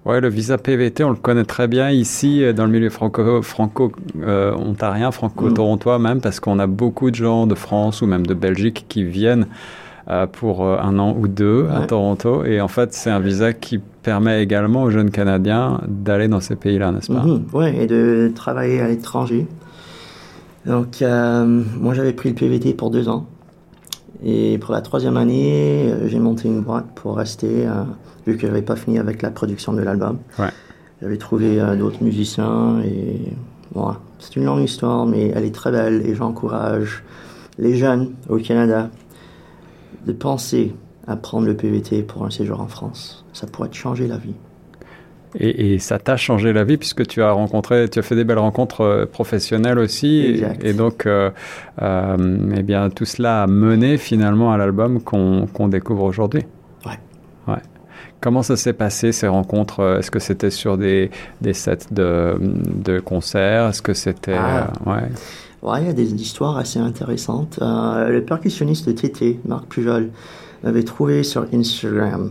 Ouais, 0.05 0.21
le 0.21 0.29
visa 0.29 0.59
PVT, 0.59 1.05
on 1.05 1.11
le 1.11 1.17
connaît 1.17 1.45
très 1.45 1.69
bien 1.69 1.91
ici 1.91 2.43
euh, 2.43 2.53
dans 2.53 2.65
le 2.65 2.73
milieu 2.73 2.91
franco, 2.91 3.41
franco 3.43 3.93
euh, 4.21 4.53
ontarien, 4.55 5.13
franco-torontois 5.13 5.99
même, 5.99 6.21
parce 6.21 6.41
qu'on 6.41 6.59
a 6.59 6.67
beaucoup 6.67 7.11
de 7.11 7.15
gens 7.15 7.47
de 7.47 7.55
France 7.55 8.03
ou 8.03 8.07
même 8.07 8.27
de 8.27 8.35
Belgique 8.35 8.87
qui 8.89 9.05
viennent 9.05 9.47
euh, 10.09 10.27
pour 10.27 10.65
euh, 10.65 10.79
un 10.81 10.99
an 10.99 11.15
ou 11.17 11.29
deux 11.29 11.69
à. 11.73 11.87
Toronto. 11.87 12.45
Et 12.45 12.61
en 12.61 12.69
fait, 12.69 12.95
c'est 12.95 13.11
un 13.11 13.21
visa 13.21 13.53
qui 13.53 13.79
permet 13.79 14.43
également 14.43 14.83
aux 14.85 14.91
jeunes 14.91 15.11
Canadiens 15.11 15.81
d'aller 15.87 16.27
dans 16.27 16.41
ces 16.41 16.57
pays-là, 16.57 16.91
n'est-ce 16.91 17.13
pas? 17.13 17.23
Mhm, 17.23 17.45
ouais, 17.53 17.77
et 17.77 17.87
de 17.87 18.33
travailler 18.35 18.81
à 18.81 18.89
l'étranger. 18.89 19.47
Donc, 20.67 21.01
moi, 21.01 21.95
j'avais 21.95 22.13
pris 22.13 22.29
le 22.31 22.35
PVT 22.35 22.75
pour 22.75 22.91
deux 22.91 23.09
ans. 23.09 23.27
Et 24.25 24.59
pour 24.59 24.73
la 24.73 24.81
troisième 24.81 25.17
année, 25.17 25.91
euh, 25.91 26.09
j'ai 26.09 26.19
monté 26.19 26.49
une 26.49 26.61
boîte 26.61 26.87
pour 26.95 27.17
rester, 27.17 27.67
euh, 27.67 27.85
vu 28.27 28.37
que 28.37 28.47
j'avais 28.47 28.63
pas 28.63 28.77
fini 28.77 28.99
avec 28.99 29.23
la 29.23 29.31
production 29.31 29.73
de 29.73 29.83
l'album. 29.83 30.19
Ouais. 30.39 30.51
J'avais 31.01 31.19
trouvé 31.19 31.61
euh, 31.61 31.77
d'autres 31.77 32.03
musiciens 32.03 32.81
et 32.85 33.33
voilà. 33.73 34.01
C'est 34.19 34.35
une 34.37 34.45
longue 34.45 34.63
histoire, 34.63 35.07
mais 35.07 35.29
elle 35.29 35.45
est 35.45 35.55
très 35.55 35.71
belle 35.71 36.05
et 36.05 36.15
j'encourage 36.15 37.05
les 37.59 37.77
jeunes 37.77 38.15
au 38.29 38.39
Canada 38.39 38.91
de 40.07 40.13
penser 40.13 40.75
à 41.07 41.17
prendre 41.17 41.47
le 41.47 41.57
PVT 41.57 42.03
pour 42.03 42.25
un 42.25 42.31
séjour 42.31 42.61
en 42.61 42.67
France. 42.67 43.25
Ça 43.33 43.47
pourrait 43.47 43.69
te 43.69 43.77
changer 43.77 44.09
la 44.09 44.17
vie. 44.17 44.35
Et, 45.39 45.75
et 45.75 45.79
ça 45.79 45.99
t'a 45.99 46.17
changé 46.17 46.53
la 46.53 46.65
vie 46.65 46.77
puisque 46.79 47.07
tu 47.07 47.23
as 47.23 47.33
rencontré, 47.33 47.89
tu 47.89 47.99
as 47.99 48.03
fait 48.03 48.17
des 48.17 48.25
belles 48.25 48.39
rencontres 48.39 48.81
euh, 48.83 49.07
professionnelles 49.07 49.79
aussi. 49.79 50.21
Et, 50.21 50.31
Exact. 50.31 50.65
et 50.65 50.73
donc, 50.73 51.07
euh, 51.07 51.31
euh, 51.83 52.17
eh 52.57 52.63
bien, 52.63 52.89
tout 52.91 53.05
cela 53.05 53.43
a 53.43 53.47
mené 53.47 53.99
finalement 53.99 54.53
à 54.53 54.57
l'album 54.57 55.01
qu'on 55.03 55.69
découvre 55.69 56.05
aujourd'hui. 56.05 56.43
Ouais. 56.87 56.99
Ouais. 57.47 57.61
Comment 58.21 58.43
ça 58.43 58.57
s'est 58.57 58.73
passé 58.73 59.13
ces 59.13 59.29
rencontres? 59.29 59.99
Est-ce 59.99 60.11
que 60.11 60.19
c'était 60.19 60.51
sur 60.51 60.77
des, 60.79 61.11
des 61.41 61.53
sets 61.53 61.93
de, 61.93 62.35
de 62.41 62.99
concerts? 62.99 63.69
Est-ce 63.69 63.83
que 63.83 63.95
c'était. 63.95 64.37
Ah. 64.39 64.71
euh, 64.87 64.91
ouais. 64.91 65.09
Ouais, 65.61 65.81
il 65.83 65.87
y 65.89 65.91
a 65.91 65.93
des 65.93 66.15
histoires 66.15 66.57
assez 66.57 66.79
intéressantes. 66.79 67.59
Le 67.61 68.21
percussionniste 68.21 68.87
de 68.89 68.93
TT, 68.93 69.41
Marc 69.45 69.67
Pujol, 69.67 70.11
m'avait 70.63 70.85
trouvé 70.85 71.25
sur 71.25 71.47
Instagram. 71.53 72.31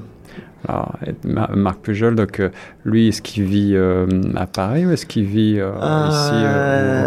Alors, 0.67 0.95
Ma- 1.23 1.49
Marc 1.55 1.79
Pujol, 1.79 2.15
donc, 2.15 2.39
euh, 2.39 2.49
lui, 2.83 3.09
est-ce 3.09 3.21
qu'il 3.21 3.43
vit 3.43 3.71
euh, 3.75 4.07
à 4.35 4.47
Paris 4.47 4.85
ou 4.85 4.91
est-ce 4.91 5.05
qu'il 5.05 5.25
vit 5.25 5.57
euh, 5.59 5.71
ici 6.09 6.31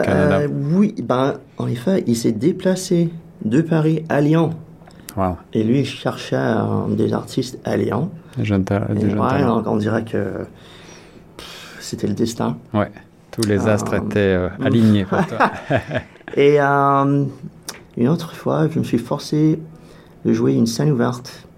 au 0.01 0.05
Canada 0.05 0.41
Oui, 0.73 0.95
ben, 1.03 1.35
en 1.59 1.67
effet, 1.67 2.05
il 2.07 2.17
s'est 2.17 2.33
déplacé 2.33 3.11
de 3.45 3.61
Paris 3.61 4.05
à 4.09 4.21
Lyon. 4.21 4.51
Wow. 5.17 5.37
Et 5.53 5.65
lui, 5.65 5.81
il 5.81 5.85
cherchait 5.87 6.39
des 6.91 7.13
artistes 7.13 7.59
à 7.65 7.77
Lyon. 7.77 8.11
Des 8.39 8.45
jeunes 8.45 8.63
des 8.63 9.11
jeunes 9.11 9.19
ouais, 9.19 9.29
talents. 9.29 9.57
donc 9.57 9.67
on 9.67 9.77
dirait 9.77 10.05
que 10.05 10.47
c'était 11.81 12.07
le 12.07 12.15
destin. 12.15 12.57
Ouais, 12.73 12.91
tous 13.33 13.43
les 13.49 13.67
astres 13.67 13.95
Ah. 13.95 14.05
étaient 14.05 14.39
alignés 14.65 15.05
pour 15.05 15.27
toi. 15.27 15.51
Et 16.37 16.59
une 16.61 18.09
autre 18.09 18.35
fois, 18.35 18.69
je 18.73 18.79
me 18.79 18.85
suis 18.85 18.99
forcé 18.99 19.59
de 20.25 20.33
jouer 20.33 20.55
une 20.55 20.67
scène 20.67 20.93
ouverte. 20.93 21.49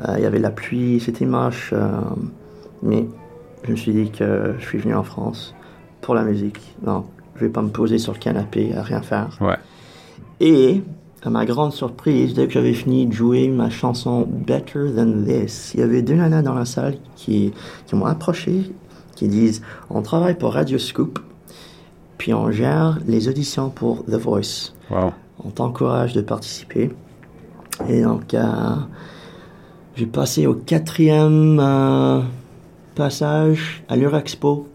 Euh, 0.00 0.14
Il 0.18 0.22
y 0.22 0.26
avait 0.26 0.38
la 0.38 0.50
pluie, 0.50 1.00
c'était 1.00 1.24
moche, 1.24 1.70
euh, 1.72 1.88
mais 2.82 3.06
je 3.64 3.70
me 3.70 3.76
suis 3.76 3.92
dit 3.92 4.10
que 4.10 4.54
je 4.58 4.64
suis 4.64 4.78
venu 4.78 4.94
en 4.94 5.02
France 5.02 5.54
pour 6.00 6.14
la 6.14 6.22
musique. 6.22 6.60
Non, 6.84 7.04
je 7.36 7.40
vais 7.44 7.50
pas 7.50 7.62
me 7.62 7.70
poser 7.70 7.98
sur 7.98 8.12
le 8.12 8.18
canapé 8.18 8.74
à 8.74 8.82
rien 8.82 9.02
faire. 9.02 9.36
Ouais. 9.40 9.56
Et 10.40 10.82
à 11.22 11.30
ma 11.30 11.44
grande 11.46 11.72
surprise, 11.72 12.34
dès 12.34 12.46
que 12.46 12.52
j'avais 12.52 12.74
fini 12.74 13.06
de 13.06 13.12
jouer 13.12 13.48
ma 13.48 13.70
chanson 13.70 14.26
Better 14.28 14.92
Than 14.94 15.24
This, 15.24 15.72
il 15.74 15.80
y 15.80 15.82
avait 15.82 16.02
deux 16.02 16.14
nanas 16.14 16.42
dans 16.42 16.54
la 16.54 16.66
salle 16.66 16.98
qui, 17.16 17.52
qui 17.86 17.96
m'ont 17.96 18.06
approché, 18.06 18.70
qui 19.14 19.28
disent 19.28 19.62
On 19.90 20.02
travaille 20.02 20.36
pour 20.36 20.52
Radio 20.52 20.78
Scoop, 20.78 21.18
puis 22.18 22.34
on 22.34 22.50
gère 22.50 22.98
les 23.06 23.28
auditions 23.28 23.70
pour 23.70 24.04
The 24.04 24.14
Voice. 24.14 24.72
Wow. 24.90 25.12
On 25.44 25.50
t'encourage 25.50 26.12
de 26.12 26.20
participer. 26.20 26.90
Et 27.88 28.02
donc, 28.02 28.32
euh, 28.32 28.44
j'ai 29.96 30.06
passé 30.06 30.46
au 30.46 30.52
quatrième 30.52 31.58
euh, 31.58 32.20
passage 32.94 33.82
à 33.88 33.96
l'Eurexpo, 33.96 34.68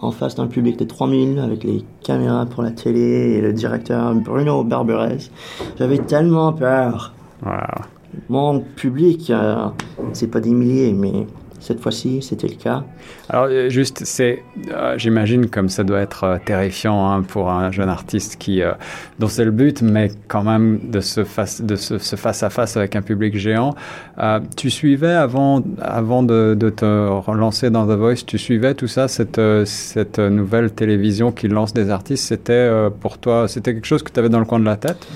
en 0.00 0.10
face 0.10 0.34
d'un 0.34 0.48
public 0.48 0.76
de 0.76 0.84
3000 0.84 1.38
avec 1.38 1.62
les 1.62 1.84
caméras 2.02 2.44
pour 2.46 2.64
la 2.64 2.72
télé 2.72 3.00
et 3.00 3.40
le 3.40 3.52
directeur 3.52 4.14
Bruno 4.16 4.64
Barberez. 4.64 5.30
J'avais 5.78 5.98
tellement 5.98 6.52
peur. 6.52 7.14
Wow. 7.46 7.52
Mon 8.28 8.60
public, 8.60 9.30
euh, 9.30 9.68
c'est 10.12 10.28
pas 10.28 10.40
des 10.40 10.50
milliers, 10.50 10.92
mais 10.92 11.26
cette 11.60 11.80
fois-ci, 11.80 12.22
c'était 12.22 12.46
le 12.46 12.54
cas. 12.54 12.84
Alors, 13.28 13.46
euh, 13.50 13.68
juste, 13.68 14.04
c'est, 14.04 14.42
euh, 14.70 14.96
j'imagine 14.96 15.48
comme 15.50 15.68
ça 15.68 15.84
doit 15.84 16.00
être 16.00 16.24
euh, 16.24 16.36
terrifiant 16.44 17.10
hein, 17.10 17.22
pour 17.22 17.50
un 17.50 17.70
jeune 17.72 17.88
artiste 17.88 18.36
qui, 18.38 18.62
dont 19.18 19.28
c'est 19.28 19.44
le 19.44 19.50
but, 19.50 19.82
mais 19.82 20.10
quand 20.28 20.44
même 20.44 20.78
de 20.90 21.00
se 21.00 21.24
face, 21.24 21.60
de 21.60 21.76
se, 21.76 21.98
face 21.98 22.42
à 22.42 22.50
face 22.50 22.76
avec 22.76 22.96
un 22.96 23.02
public 23.02 23.36
géant. 23.36 23.74
tu 24.56 24.70
suivais 24.70 25.12
avant, 25.12 25.62
avant 25.80 26.22
de, 26.22 26.56
de, 26.58 26.70
te 26.70 27.08
relancer 27.08 27.70
dans 27.70 27.86
The 27.86 27.98
Voice, 27.98 28.24
tu 28.26 28.38
suivais 28.38 28.74
tout 28.74 28.88
ça, 28.88 29.08
cette, 29.08 29.40
cette 29.64 30.18
nouvelle 30.18 30.70
télévision 30.70 31.32
qui 31.32 31.48
lance 31.48 31.74
des 31.74 31.90
artistes, 31.90 32.24
c'était 32.24 32.70
pour 33.00 33.18
toi, 33.18 33.48
c'était 33.48 33.74
quelque 33.74 33.86
chose 33.86 34.02
que 34.02 34.12
tu 34.12 34.20
avais 34.20 34.28
dans 34.28 34.40
le 34.40 34.44
coin 34.44 34.60
de 34.60 34.64
la 34.64 34.76
tête? 34.76 35.06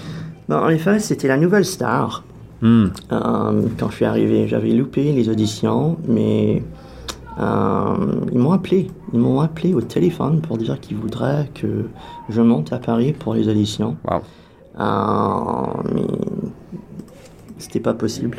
Ben, 0.48 0.58
En 0.58 0.68
effet, 0.68 0.98
c'était 0.98 1.28
la 1.28 1.36
nouvelle 1.36 1.64
star. 1.64 2.24
Hmm. 2.62 2.86
Euh, 3.10 3.62
quand 3.76 3.90
je 3.90 3.96
suis 3.96 4.04
arrivé, 4.04 4.46
j'avais 4.46 4.70
loupé 4.70 5.12
les 5.12 5.28
auditions, 5.28 5.98
mais 6.06 6.62
euh, 7.40 7.94
ils 8.30 8.38
m'ont 8.38 8.52
appelé. 8.52 8.88
Ils 9.12 9.18
m'ont 9.18 9.40
appelé 9.40 9.74
au 9.74 9.80
téléphone 9.80 10.40
pour 10.40 10.56
dire 10.58 10.78
qu'ils 10.80 10.96
voudraient 10.96 11.50
que 11.54 11.86
je 12.28 12.40
monte 12.40 12.72
à 12.72 12.78
Paris 12.78 13.12
pour 13.12 13.34
les 13.34 13.48
auditions. 13.48 13.96
Wow. 14.08 14.20
Euh, 14.78 15.82
mais 15.92 16.06
c'était 17.58 17.80
pas 17.80 17.94
possible. 17.94 18.38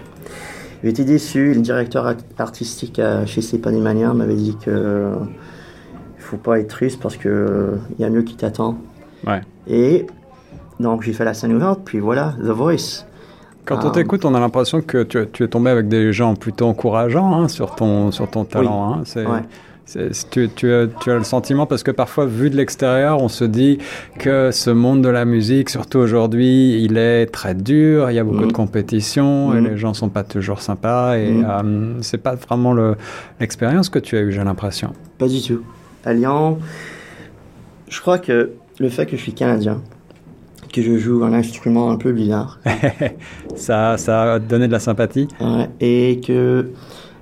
J'étais 0.85 1.03
déçu. 1.03 1.53
Le 1.53 1.61
directeur 1.61 2.15
artistique 2.37 3.01
chez 3.25 3.57
Manières 3.57 4.13
m'avait 4.13 4.35
dit 4.35 4.55
que 4.57 5.11
faut 6.17 6.37
pas 6.37 6.59
être 6.59 6.69
triste 6.69 7.01
parce 7.01 7.17
que 7.17 7.77
il 7.97 8.01
y 8.01 8.05
a 8.05 8.09
mieux 8.09 8.23
qui 8.23 8.37
t'attend. 8.37 8.77
Ouais. 9.27 9.41
Et 9.67 10.07
donc 10.79 11.03
j'ai 11.03 11.11
fait 11.11 11.25
la 11.25 11.33
scène 11.33 11.53
ouverte, 11.53 11.81
puis 11.83 11.99
voilà, 11.99 12.35
The 12.39 12.49
Voice. 12.49 13.05
Quand 13.65 13.85
on 13.85 13.89
ah. 13.89 13.91
t'écoute, 13.91 14.25
on 14.25 14.35
a 14.35 14.39
l'impression 14.39 14.81
que 14.81 15.03
tu, 15.03 15.19
tu, 15.31 15.43
es 15.43 15.47
tombé 15.47 15.69
avec 15.69 15.87
des 15.87 16.11
gens 16.11 16.35
plutôt 16.35 16.67
encourageants 16.67 17.33
hein, 17.33 17.47
sur, 17.47 17.75
ton, 17.75 18.11
sur 18.11 18.29
ton 18.29 18.43
talent. 18.43 18.93
Hein. 18.93 19.03
tu, 20.31 20.49
tu, 20.49 20.73
as, 20.73 20.87
tu, 20.87 21.11
as, 21.11 21.15
le 21.15 21.23
sentiment, 21.23 21.65
parce 21.65 21.81
que 21.81 21.91
parfois, 21.91 22.25
vu 22.25 22.49
de 22.49 22.57
l'extérieur, 22.57 23.21
on 23.21 23.29
se 23.29 23.45
dit 23.45 23.77
que 24.19 24.51
ce 24.51 24.69
monde 24.69 25.01
de 25.01 25.09
la 25.09 25.23
musique, 25.23 25.69
surtout 25.69 25.99
aujourd'hui, 25.99 26.83
il 26.83 26.97
est 26.97 27.27
très 27.27 27.53
dur, 27.53 28.11
il 28.11 28.15
y 28.15 28.19
a 28.19 28.23
beaucoup 28.25 28.41
de 28.41 28.45
mm. 28.47 28.51
compétition, 28.51 29.55
et 29.55 29.61
mm. 29.61 29.67
les 29.67 29.77
gens 29.77 29.93
sont 29.93 30.09
pas 30.09 30.23
toujours 30.23 30.61
sympas, 30.61 31.17
et 31.17 31.31
mm. 31.31 31.45
euh, 31.47 32.01
c'est 32.01 32.21
pas 32.21 32.35
vraiment 32.35 32.75
l'expérience 33.39 33.87
que 33.87 33.99
tu 33.99 34.17
as 34.17 34.21
eue, 34.21 34.31
j'ai 34.33 34.43
l'impression. 34.43 34.91
Pas 35.17 35.27
du 35.27 35.41
tout. 35.41 35.61
Lyon, 36.05 36.59
je 37.87 38.01
crois 38.01 38.19
que 38.19 38.51
le 38.79 38.89
fait 38.89 39.05
que 39.05 39.15
je 39.15 39.21
suis 39.21 39.33
canadien, 39.33 39.81
que 40.73 40.81
je 40.81 40.97
joue 40.97 41.23
un 41.23 41.31
instrument 41.33 41.91
un 41.91 41.97
peu 41.97 42.11
bizarre. 42.11 42.59
ça, 43.55 43.97
ça 43.97 44.33
a 44.33 44.39
donné 44.39 44.67
de 44.67 44.71
la 44.73 44.79
sympathie. 44.79 45.27
et 45.79 46.19
que 46.25 46.71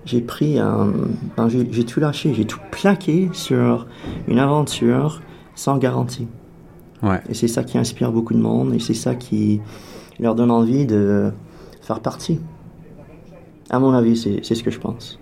j'ai 0.06 0.22
pris 0.22 0.58
un. 0.58 0.92
Ben, 1.38 1.48
j'ai 1.50 1.84
tout 1.84 2.00
lâché, 2.00 2.34
j'ai 2.34 2.46
tout 2.46 2.60
plaqué 2.72 3.30
sur 3.34 3.86
une 4.28 4.40
aventure 4.40 5.22
sans 5.54 5.78
garantie. 5.78 6.28
Ouais. 7.04 7.22
Et 7.30 7.34
c'est 7.34 7.48
ça 7.48 7.64
qui 7.64 7.78
inspire 7.78 8.12
beaucoup 8.12 8.34
de 8.34 8.40
monde 8.40 8.74
et 8.74 8.80
c'est 8.80 8.94
ça 8.94 9.16
qui 9.16 9.62
leur 10.20 10.34
donne 10.34 10.52
envie 10.52 10.86
de 10.86 11.32
faire 11.82 12.00
partie. 12.00 12.40
À 13.70 13.80
mon 13.80 13.94
avis, 13.94 14.18
c'est 14.18 14.56
ce 14.56 14.64
que 14.64 14.72
je 14.72 14.80
pense. 14.80 15.20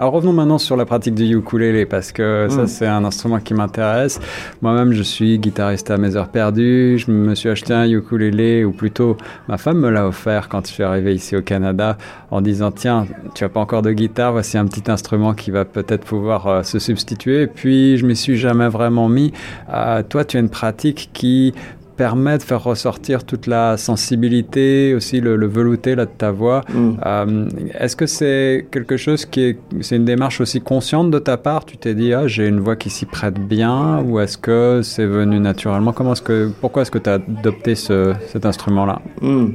Alors 0.00 0.14
revenons 0.14 0.32
maintenant 0.32 0.56
sur 0.56 0.78
la 0.78 0.86
pratique 0.86 1.14
du 1.14 1.26
ukulélé 1.36 1.84
parce 1.84 2.10
que 2.10 2.46
ça 2.48 2.62
mm. 2.62 2.66
c'est 2.68 2.86
un 2.86 3.04
instrument 3.04 3.38
qui 3.38 3.52
m'intéresse. 3.52 4.18
Moi-même 4.62 4.94
je 4.94 5.02
suis 5.02 5.38
guitariste 5.38 5.90
à 5.90 5.98
mes 5.98 6.16
heures 6.16 6.30
perdues. 6.30 6.96
Je 6.96 7.10
me 7.10 7.34
suis 7.34 7.50
acheté 7.50 7.74
un 7.74 7.84
ukulélé 7.86 8.64
ou 8.64 8.72
plutôt 8.72 9.18
ma 9.46 9.58
femme 9.58 9.76
me 9.76 9.90
l'a 9.90 10.06
offert 10.06 10.48
quand 10.48 10.66
je 10.66 10.72
suis 10.72 10.82
arrivé 10.82 11.14
ici 11.14 11.36
au 11.36 11.42
Canada 11.42 11.98
en 12.30 12.40
disant 12.40 12.70
tiens 12.70 13.06
tu 13.34 13.44
as 13.44 13.50
pas 13.50 13.60
encore 13.60 13.82
de 13.82 13.92
guitare 13.92 14.32
voici 14.32 14.56
un 14.56 14.64
petit 14.64 14.90
instrument 14.90 15.34
qui 15.34 15.50
va 15.50 15.66
peut-être 15.66 16.06
pouvoir 16.06 16.46
euh, 16.46 16.62
se 16.62 16.78
substituer. 16.78 17.42
Et 17.42 17.46
puis 17.46 17.98
je 17.98 18.06
m'y 18.06 18.16
suis 18.16 18.38
jamais 18.38 18.68
vraiment 18.68 19.10
mis. 19.10 19.34
Euh, 19.70 20.02
toi 20.02 20.24
tu 20.24 20.38
as 20.38 20.40
une 20.40 20.48
pratique 20.48 21.10
qui 21.12 21.52
permet 21.96 22.38
de 22.38 22.42
faire 22.42 22.62
ressortir 22.62 23.24
toute 23.24 23.46
la 23.46 23.76
sensibilité, 23.76 24.94
aussi 24.94 25.20
le, 25.20 25.46
velouté 25.46 25.94
là, 25.94 26.06
de 26.06 26.10
ta 26.10 26.30
voix. 26.30 26.62
Mm. 26.72 26.90
Euh, 27.04 27.48
est-ce 27.78 27.96
que 27.96 28.06
c'est 28.06 28.66
quelque 28.70 28.96
chose 28.96 29.26
qui 29.26 29.40
est, 29.42 29.58
c'est 29.80 29.96
une 29.96 30.04
démarche 30.04 30.40
aussi 30.40 30.60
consciente 30.60 31.10
de 31.10 31.18
ta 31.18 31.36
part? 31.36 31.64
Tu 31.64 31.76
t'es 31.76 31.94
dit, 31.94 32.12
ah, 32.14 32.26
j'ai 32.26 32.46
une 32.46 32.60
voix 32.60 32.76
qui 32.76 32.90
s'y 32.90 33.06
prête 33.06 33.38
bien, 33.38 34.00
ou 34.02 34.20
est-ce 34.20 34.38
que 34.38 34.80
c'est 34.82 35.06
venu 35.06 35.40
naturellement? 35.40 35.92
Comment 35.92 36.12
est-ce 36.12 36.22
que, 36.22 36.50
pourquoi 36.60 36.82
est-ce 36.82 36.90
que 36.90 36.98
tu 36.98 37.10
as 37.10 37.14
adopté 37.14 37.74
ce, 37.74 38.14
cet 38.28 38.46
instrument-là? 38.46 39.00
Mm. 39.20 39.46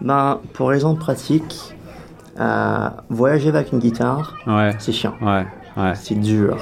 ben, 0.00 0.40
Pour 0.54 0.70
raison 0.70 0.94
pratique, 0.94 1.74
euh, 2.38 2.88
voyager 3.08 3.48
avec 3.48 3.72
une 3.72 3.78
guitare, 3.78 4.34
ouais. 4.46 4.72
c'est 4.78 4.92
chiant. 4.92 5.14
Ouais. 5.22 5.46
Ouais. 5.76 5.92
C'est 5.94 6.18
dur. 6.18 6.56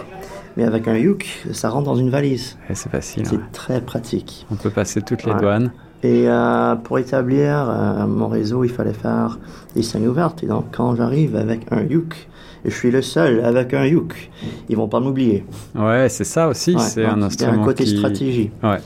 Mais 0.56 0.64
avec 0.64 0.86
un 0.86 0.96
Yuk, 0.96 1.46
ça 1.52 1.68
rentre 1.68 1.86
dans 1.86 1.96
une 1.96 2.10
valise. 2.10 2.56
c'est 2.72 2.90
facile. 2.90 3.26
C'est 3.26 3.52
très 3.52 3.80
pratique. 3.80 4.46
On 4.50 4.54
peut 4.54 4.70
passer 4.70 5.02
toutes 5.02 5.24
les 5.24 5.34
douanes. 5.34 5.72
Et 6.04 6.28
euh, 6.28 6.76
pour 6.76 6.98
établir 6.98 7.68
euh, 7.68 8.06
mon 8.06 8.28
réseau, 8.28 8.62
il 8.62 8.70
fallait 8.70 8.92
faire 8.92 9.38
des 9.74 9.82
scènes 9.82 10.06
ouvertes. 10.06 10.42
Et 10.42 10.46
donc, 10.46 10.66
quand 10.70 10.94
j'arrive 10.94 11.34
avec 11.34 11.66
un 11.72 11.82
Yuk, 11.82 12.28
et 12.64 12.70
je 12.70 12.74
suis 12.74 12.90
le 12.90 13.02
seul 13.02 13.44
avec 13.44 13.74
un 13.74 13.84
Yuk, 13.86 14.30
ils 14.68 14.76
vont 14.76 14.86
pas 14.88 15.00
m'oublier. 15.00 15.44
Ouais, 15.74 16.08
c'est 16.08 16.24
ça 16.24 16.48
aussi. 16.48 16.76
c'est 16.78 17.04
un 17.04 17.22
instrument. 17.22 17.52
Il 17.52 17.56
y 17.56 17.58
a 17.58 17.62
un 17.62 17.64
côté 17.64 17.86
stratégie. 17.86 18.50
Ouais. 18.62 18.78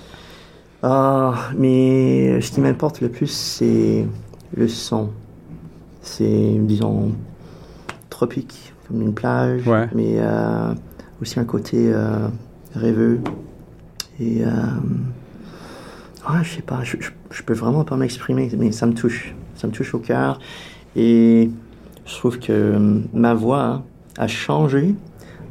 Euh, 0.84 1.32
mais 1.56 2.40
ce 2.40 2.52
qui 2.52 2.60
m'importe 2.60 3.00
le 3.00 3.08
plus, 3.08 3.30
c'est 3.30 4.06
le 4.56 4.68
son. 4.68 5.10
C'est, 6.02 6.54
disons, 6.60 7.12
tropique, 8.10 8.72
comme 8.86 9.02
une 9.02 9.12
plage. 9.14 9.66
Ouais. 9.66 9.88
Mais 9.92 10.18
euh, 10.18 10.72
aussi 11.20 11.40
un 11.40 11.44
côté 11.44 11.92
euh, 11.92 12.28
rêveux. 12.74 13.20
Et 14.20 14.44
euh, 14.44 14.50
je 16.42 16.48
sais 16.48 16.62
pas, 16.62 16.82
je, 16.82 16.96
je, 17.30 17.42
peux 17.42 17.54
vraiment 17.54 17.84
pas 17.84 17.96
m'exprimer, 17.96 18.50
mais 18.56 18.72
ça 18.72 18.86
me 18.86 18.94
touche. 18.94 19.34
Ça 19.54 19.66
me 19.66 19.72
touche 19.72 19.94
au 19.94 19.98
cœur. 19.98 20.38
Et 20.96 21.50
je 22.06 22.14
trouve 22.16 22.38
que 22.38 22.52
euh, 22.52 23.00
ma 23.12 23.34
voix 23.34 23.82
a 24.16 24.26
changé 24.26 24.94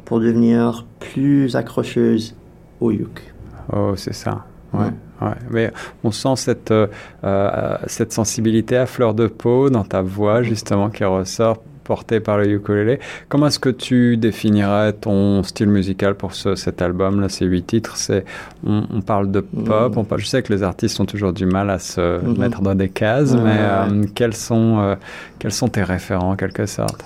pour 0.04 0.20
devenir 0.20 0.86
plus 1.00 1.56
accrocheuse 1.56 2.34
au 2.80 2.90
yuk. 2.90 3.34
Oh, 3.72 3.94
c'est 3.96 4.14
ça. 4.14 4.44
Ouais. 4.72 4.90
Ouais. 5.20 5.34
Mais 5.50 5.72
on 6.04 6.10
sent 6.10 6.36
cette, 6.36 6.70
euh, 6.70 7.78
cette 7.86 8.12
sensibilité 8.12 8.76
à 8.76 8.86
fleur 8.86 9.14
de 9.14 9.26
peau 9.26 9.68
dans 9.70 9.84
ta 9.84 10.00
voix, 10.02 10.42
justement, 10.42 10.90
qui 10.90 11.04
ressort 11.04 11.62
porté 11.88 12.20
par 12.20 12.36
le 12.36 12.46
ukulélé. 12.52 13.00
Comment 13.30 13.46
est-ce 13.46 13.58
que 13.58 13.70
tu 13.70 14.18
définirais 14.18 14.92
ton 14.92 15.42
style 15.42 15.68
musical 15.68 16.16
pour 16.16 16.34
cet 16.34 16.82
album 16.82 17.18
là 17.22 17.30
Ces 17.30 17.46
huit 17.46 17.66
titres, 17.66 17.96
c'est 17.96 18.26
on, 18.62 19.00
parle 19.00 19.30
de 19.30 19.40
pop. 19.40 19.96
Mm. 19.96 19.98
On 19.98 20.18
je 20.18 20.26
sais 20.26 20.42
que 20.42 20.52
les 20.52 20.62
artistes 20.62 21.00
ont 21.00 21.06
toujours 21.06 21.32
du 21.32 21.46
mal 21.46 21.70
à 21.70 21.78
se 21.78 22.00
mm-hmm. 22.00 22.38
mettre 22.38 22.60
dans 22.60 22.74
des 22.74 22.90
cases, 22.90 23.32
mais 23.32 23.56
euh, 23.58 24.04
quels 24.14 24.36
sont 24.36 24.78
euh, 24.80 24.96
quels 25.38 25.52
sont 25.52 25.68
tes 25.68 25.82
référents 25.82 26.32
en 26.32 26.36
quelque 26.36 26.66
sorte? 26.66 27.02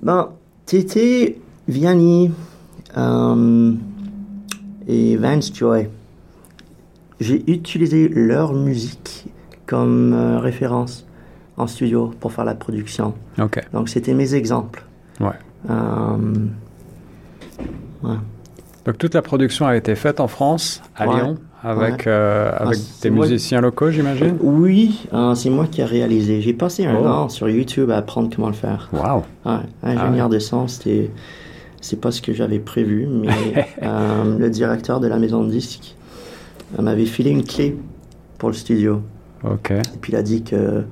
Ben, 0.00 0.28
Tété, 0.64 1.40
Vianney 1.66 2.30
euh, 2.96 3.72
et 4.86 5.16
Vance 5.16 5.52
Joy. 5.52 5.88
J'ai 7.18 7.42
utilisé 7.50 8.08
leur 8.08 8.52
musique 8.52 9.26
comme 9.66 10.14
référence 10.40 11.04
en 11.56 11.66
studio 11.66 12.12
pour 12.20 12.32
faire 12.32 12.44
la 12.44 12.54
production. 12.54 13.14
Donc 13.72 13.88
c'était 13.88 14.14
mes 14.14 14.34
exemples. 14.34 14.84
Ouais. 15.20 15.30
Euh, 15.70 16.16
Donc 18.84 18.98
toute 18.98 19.14
la 19.14 19.22
production 19.22 19.66
a 19.66 19.76
été 19.76 19.94
faite 19.94 20.20
en 20.20 20.28
France, 20.28 20.82
à 20.96 21.06
Lyon, 21.06 21.36
avec, 21.62 22.06
euh, 22.06 22.52
ah, 22.58 22.70
des 23.02 23.10
musiciens 23.10 23.60
locaux, 23.60 23.90
j'imagine? 23.90 24.36
Oui, 24.40 25.06
euh, 25.12 25.34
c'est 25.34 25.50
moi 25.50 25.66
qui 25.70 25.80
ai 25.80 25.84
réalisé. 25.84 26.40
J'ai 26.40 26.54
passé 26.54 26.86
un 26.86 26.96
oh. 26.96 27.06
an 27.06 27.28
sur 27.28 27.48
YouTube 27.48 27.90
à 27.90 27.98
apprendre 27.98 28.30
comment 28.34 28.48
le 28.48 28.54
faire. 28.54 28.88
Wow. 28.92 29.22
ingénieur 29.82 30.26
ah 30.26 30.34
de 30.34 30.38
son, 30.38 30.66
c'était 30.66 31.10
c'est 31.80 32.00
pas 32.00 32.12
ce 32.12 32.22
que 32.22 32.32
j'avais 32.32 32.60
prévu, 32.60 33.06
mais 33.06 33.66
le 33.82 34.48
directeur 34.48 35.00
de 35.00 35.06
la 35.06 35.18
maison 35.18 35.44
de 35.44 35.50
disques 35.50 35.96
m'avait 36.78 37.06
filé 37.06 37.30
une 37.30 37.44
clé 37.44 37.76
pour 38.38 38.48
le 38.48 38.54
studio. 38.54 39.02
Ok. 39.44 39.72
Et 39.72 39.98
puis 40.00 40.12
il 40.12 40.16
a 40.16 40.22
dit 40.22 40.42
que 40.42 40.84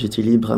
j'étais 0.00 0.22
libre 0.22 0.52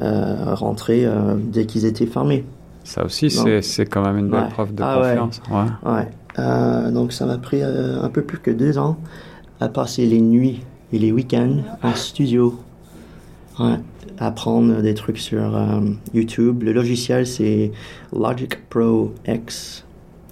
à, 0.00 0.54
rentrer 0.54 1.04
euh, 1.04 1.34
dès 1.36 1.66
qu'ils 1.66 1.84
étaient 1.84 2.06
fermés. 2.06 2.44
Ça 2.84 3.04
aussi, 3.04 3.30
c'est 3.30 3.86
quand 3.86 4.02
même 4.02 4.18
une 4.18 4.28
belle 4.28 4.48
preuve 4.48 4.74
de 4.74 4.82
ah 4.82 4.98
confiance. 4.98 5.40
Ouais. 5.84 6.08
Euh, 6.38 6.90
donc 6.90 7.12
ça 7.12 7.26
m'a 7.26 7.38
pris 7.38 7.62
euh, 7.62 8.02
un 8.02 8.08
peu 8.08 8.22
plus 8.22 8.38
que 8.38 8.50
deux 8.50 8.76
ans 8.76 8.96
à 9.60 9.68
passer 9.68 10.04
les 10.04 10.20
nuits 10.20 10.62
et 10.92 10.98
les 10.98 11.12
week-ends 11.12 11.58
en 11.82 11.94
studio. 11.94 12.58
Ouais. 13.58 13.78
Apprendre 14.18 14.82
des 14.82 14.94
trucs 14.94 15.18
sur 15.18 15.58
YouTube. 16.12 16.62
Le 16.62 16.72
logiciel, 16.72 17.26
c'est 17.26 17.72
Logic 18.12 18.68
Pro 18.68 19.12
X. 19.26 19.84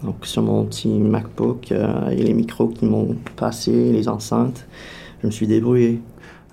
Donc 0.02 0.26
sur 0.26 0.42
mon 0.42 0.64
petit 0.64 0.88
MacBook, 0.88 1.72
et 1.72 2.22
les 2.22 2.34
micros 2.34 2.68
qui 2.68 2.84
m'ont 2.84 3.16
passé, 3.36 3.92
les 3.92 4.08
enceintes, 4.08 4.66
je 5.22 5.28
me 5.28 5.32
suis 5.32 5.46
débrouillé. 5.46 6.00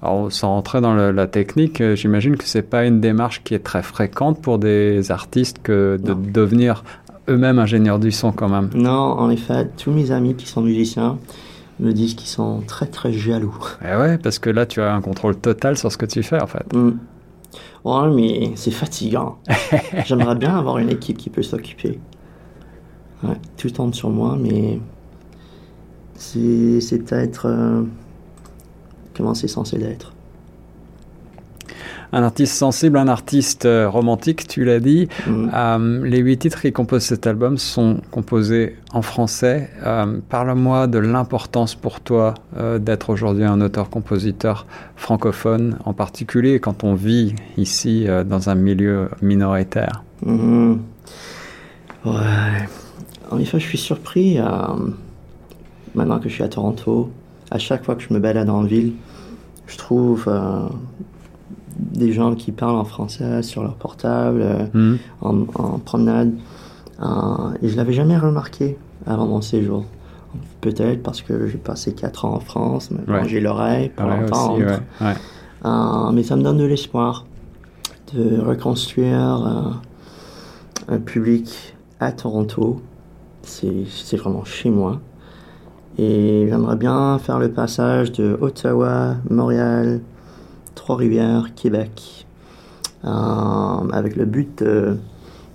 Alors, 0.02 0.32
sans 0.32 0.50
rentrer 0.50 0.80
dans 0.82 0.94
le- 0.94 1.12
la 1.12 1.28
technique, 1.28 1.82
euh, 1.82 1.96
j'imagine 1.96 2.38
que 2.38 2.46
c'est 2.46 2.62
pas 2.62 2.86
une 2.86 3.02
démarche 3.02 3.44
qui 3.44 3.54
est 3.54 3.60
très 3.60 3.84
fréquente 3.84 4.42
pour 4.42 4.58
des 4.58 5.12
artistes 5.12 5.60
que 5.62 5.98
de 6.02 6.14
Non. 6.14 6.20
devenir 6.34 6.84
eux-mêmes 7.28 7.60
ingénieurs 7.60 8.00
du 8.00 8.12
son 8.12 8.32
quand 8.32 8.48
même. 8.50 8.70
Non, 8.74 8.92
en 8.92 9.30
effet, 9.30 9.70
tous 9.78 9.92
mes 9.92 10.12
amis 10.12 10.36
qui 10.36 10.48
sont 10.48 10.62
musiciens 10.62 11.18
me 11.80 11.92
disent 11.92 12.14
qu'ils 12.16 12.30
sont 12.30 12.62
très 12.66 12.86
très 12.88 13.12
jaloux. 13.14 13.56
Eh 13.84 13.96
ouais, 13.98 14.18
parce 14.18 14.40
que 14.40 14.50
là, 14.50 14.66
tu 14.66 14.82
as 14.82 14.94
un 14.94 15.02
contrôle 15.02 15.36
total 15.36 15.78
sur 15.78 15.92
ce 15.92 15.98
que 15.98 16.06
tu 16.06 16.24
fais 16.24 16.42
en 16.42 16.48
fait. 16.48 16.74
Hmm. 16.74 16.92
Ouais, 17.86 18.10
mais 18.14 18.52
c'est 18.56 18.72
fatigant. 18.72 19.38
J'aimerais 20.06 20.36
bien 20.36 20.58
avoir 20.58 20.78
une 20.80 20.90
équipe 20.90 21.18
qui 21.18 21.30
peut 21.30 21.42
s'occuper. 21.44 22.00
Ouais, 23.24 23.36
tout 23.58 23.70
tombe 23.70 23.94
sur 23.94 24.10
moi, 24.10 24.38
mais 24.40 24.80
c'est 26.16 26.82
c'est 26.82 27.00
peut-être 27.00 27.46
euh, 27.48 27.84
comment 29.20 29.34
c'est 29.34 29.50
censé 29.50 29.78
l'être. 29.78 30.14
Un 32.14 32.24
artiste 32.24 32.54
sensible, 32.54 32.98
un 32.98 33.10
artiste 33.10 33.66
euh, 33.66 33.90
romantique, 33.90 34.48
tu 34.48 34.64
l'as 34.64 34.80
dit. 34.80 35.10
Hmm. 35.28 35.50
Euh, 35.54 36.08
les 36.08 36.20
huit 36.20 36.38
titres 36.38 36.62
qui 36.62 36.72
composent 36.72 37.04
cet 37.04 37.28
album 37.28 37.58
sont 37.58 37.98
composés 38.12 38.78
en 38.94 39.02
français. 39.02 39.70
Euh, 39.86 40.20
Parle-moi 40.30 40.88
de 40.88 41.00
l'importance 41.00 41.76
pour 41.76 42.00
toi 42.00 42.34
euh, 42.58 42.80
d'être 42.80 43.10
aujourd'hui 43.10 43.44
un 43.44 43.60
auteur-compositeur 43.60 44.66
francophone, 44.96 45.78
en 45.84 45.94
particulier 45.94 46.62
quand 46.62 46.86
on 46.86 46.94
vit 46.96 47.36
ici 47.58 48.08
dans 48.26 48.50
un 48.50 48.56
milieu 48.56 49.10
minoritaire. 49.22 50.04
Ouais. 50.24 52.14
En 53.32 53.38
effet, 53.38 53.60
je 53.60 53.66
suis 53.66 53.78
surpris 53.78 54.40
maintenant 55.94 56.20
que 56.20 56.30
je 56.30 56.34
suis 56.34 56.44
à 56.44 56.48
Toronto. 56.48 57.12
À 57.52 57.58
chaque 57.58 57.84
fois 57.84 57.96
que 57.96 58.02
je 58.04 58.14
me 58.14 58.20
balade 58.20 58.50
en 58.50 58.64
ville, 58.64 58.94
je 59.68 59.78
trouve 59.78 60.26
euh, 60.28 60.68
des 61.78 62.12
gens 62.12 62.36
qui 62.36 62.52
parlent 62.52 62.76
en 62.78 62.84
français 62.86 63.42
sur 63.44 63.64
leur 63.64 63.76
portable, 63.76 64.42
euh, 64.42 64.66
Hmm. 64.74 64.98
en, 65.22 65.42
en 65.56 65.80
promenade. 65.80 66.34
Euh, 67.02 67.06
et 67.62 67.70
je 67.70 67.78
l'avais 67.78 67.94
jamais 67.94 68.18
remarqué 68.18 68.78
avant 69.06 69.26
mon 69.26 69.42
séjour. 69.42 69.86
Peut-être 70.62 71.02
parce 71.02 71.22
que 71.22 71.48
j'ai 71.48 71.58
passé 71.58 71.94
4 71.94 72.26
ans 72.26 72.34
en 72.36 72.40
France, 72.40 72.90
Ouais. 73.08 73.28
j'ai 73.28 73.40
l'oreille 73.40 73.90
pour 73.90 74.06
Ouais, 74.06 74.20
l'entendre. 74.22 74.60
ouais, 75.02 76.12
mais 76.14 76.24
ça 76.24 76.36
me 76.36 76.44
donne 76.44 76.58
de 76.58 76.66
l'espoir 76.66 77.26
de 78.14 78.40
reconstruire 78.40 79.80
un 80.88 80.98
public 81.00 81.76
à 82.00 82.12
Toronto. 82.12 82.82
C'est 83.44 84.18
vraiment 84.18 84.44
chez 84.46 84.70
moi. 84.70 85.00
Et 86.02 86.48
j'aimerais 86.50 86.78
bien 86.78 87.20
faire 87.20 87.40
le 87.40 87.52
passage 87.52 88.14
de 88.14 88.38
Ottawa, 88.40 89.16
Montréal, 89.30 90.00
Trois-Rivières, 90.76 91.54
Québec, 91.56 92.26
euh, 93.04 93.10
avec 93.92 94.16
le 94.16 94.24
but 94.24 94.64
de, 94.64 94.96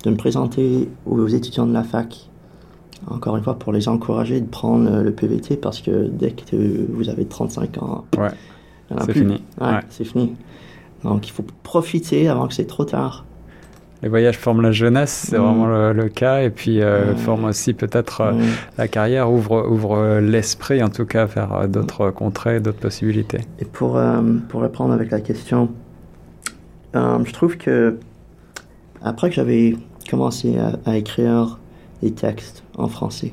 de 0.05 0.11
me 0.11 0.17
présenter 0.17 0.91
aux 1.07 1.27
étudiants 1.29 1.67
de 1.67 1.73
la 1.73 1.83
fac. 1.83 2.29
Encore 3.07 3.37
une 3.39 3.43
fois, 3.43 3.59
pour 3.59 3.73
les 3.73 3.89
encourager 3.89 4.41
de 4.41 4.47
prendre 4.47 5.01
le 5.03 5.13
PVT 5.13 5.57
parce 5.57 5.81
que 5.81 6.09
dès 6.09 6.33
que 6.33 6.57
vous 6.93 7.09
avez 7.09 7.25
35 7.25 7.83
ans, 7.83 8.05
Ouais. 8.19 8.29
C'est 9.07 9.13
fini. 9.15 9.43
Ouais, 9.61 9.67
Ouais. 9.67 9.81
c'est 9.89 10.05
fini. 10.05 10.35
Donc 11.05 11.27
il 11.27 11.31
faut 11.31 11.45
profiter 11.63 12.29
avant 12.29 12.49
que 12.49 12.55
c'est 12.55 12.67
trop 12.67 12.85
tard. 12.85 13.25
Les 14.05 14.11
voyages 14.11 14.37
forment 14.37 14.61
la 14.61 14.71
jeunesse, 14.71 15.29
c'est 15.31 15.39
Mm. 15.39 15.43
vraiment 15.43 15.67
le, 15.67 15.93
le 15.95 16.09
cas, 16.11 16.43
et 16.43 16.51
puis 16.51 16.83
euh, 16.83 17.13
Ouais. 17.13 17.17
forment 17.17 17.47
aussi 17.47 17.73
peut-être 17.73 18.21
euh, 18.21 18.33
Mm. 18.33 18.43
la 18.79 18.87
carrière, 18.87 19.33
ouvre, 19.33 19.67
ouvre 19.69 19.97
euh, 19.97 20.21
l'esprit 20.21 20.83
en 20.83 20.91
tout 20.91 21.07
cas 21.07 21.25
vers 21.25 21.67
d'autres 21.69 22.11
contrées, 22.11 22.61
d'autres 22.61 22.79
possibilités. 22.81 23.41
Et 23.61 23.65
pour, 23.65 23.99
pour 24.51 24.61
répondre 24.61 24.93
avec 24.93 25.11
la 25.11 25.21
question, 25.21 25.71
je 26.95 27.33
trouve 27.33 27.57
que 27.57 27.97
après 29.03 29.31
que 29.31 29.35
j'avais 29.37 29.77
commencé 30.11 30.59
à, 30.59 30.79
à 30.85 30.97
écrire 30.97 31.59
des 32.03 32.13
textes 32.13 32.63
en 32.77 32.89
français, 32.89 33.33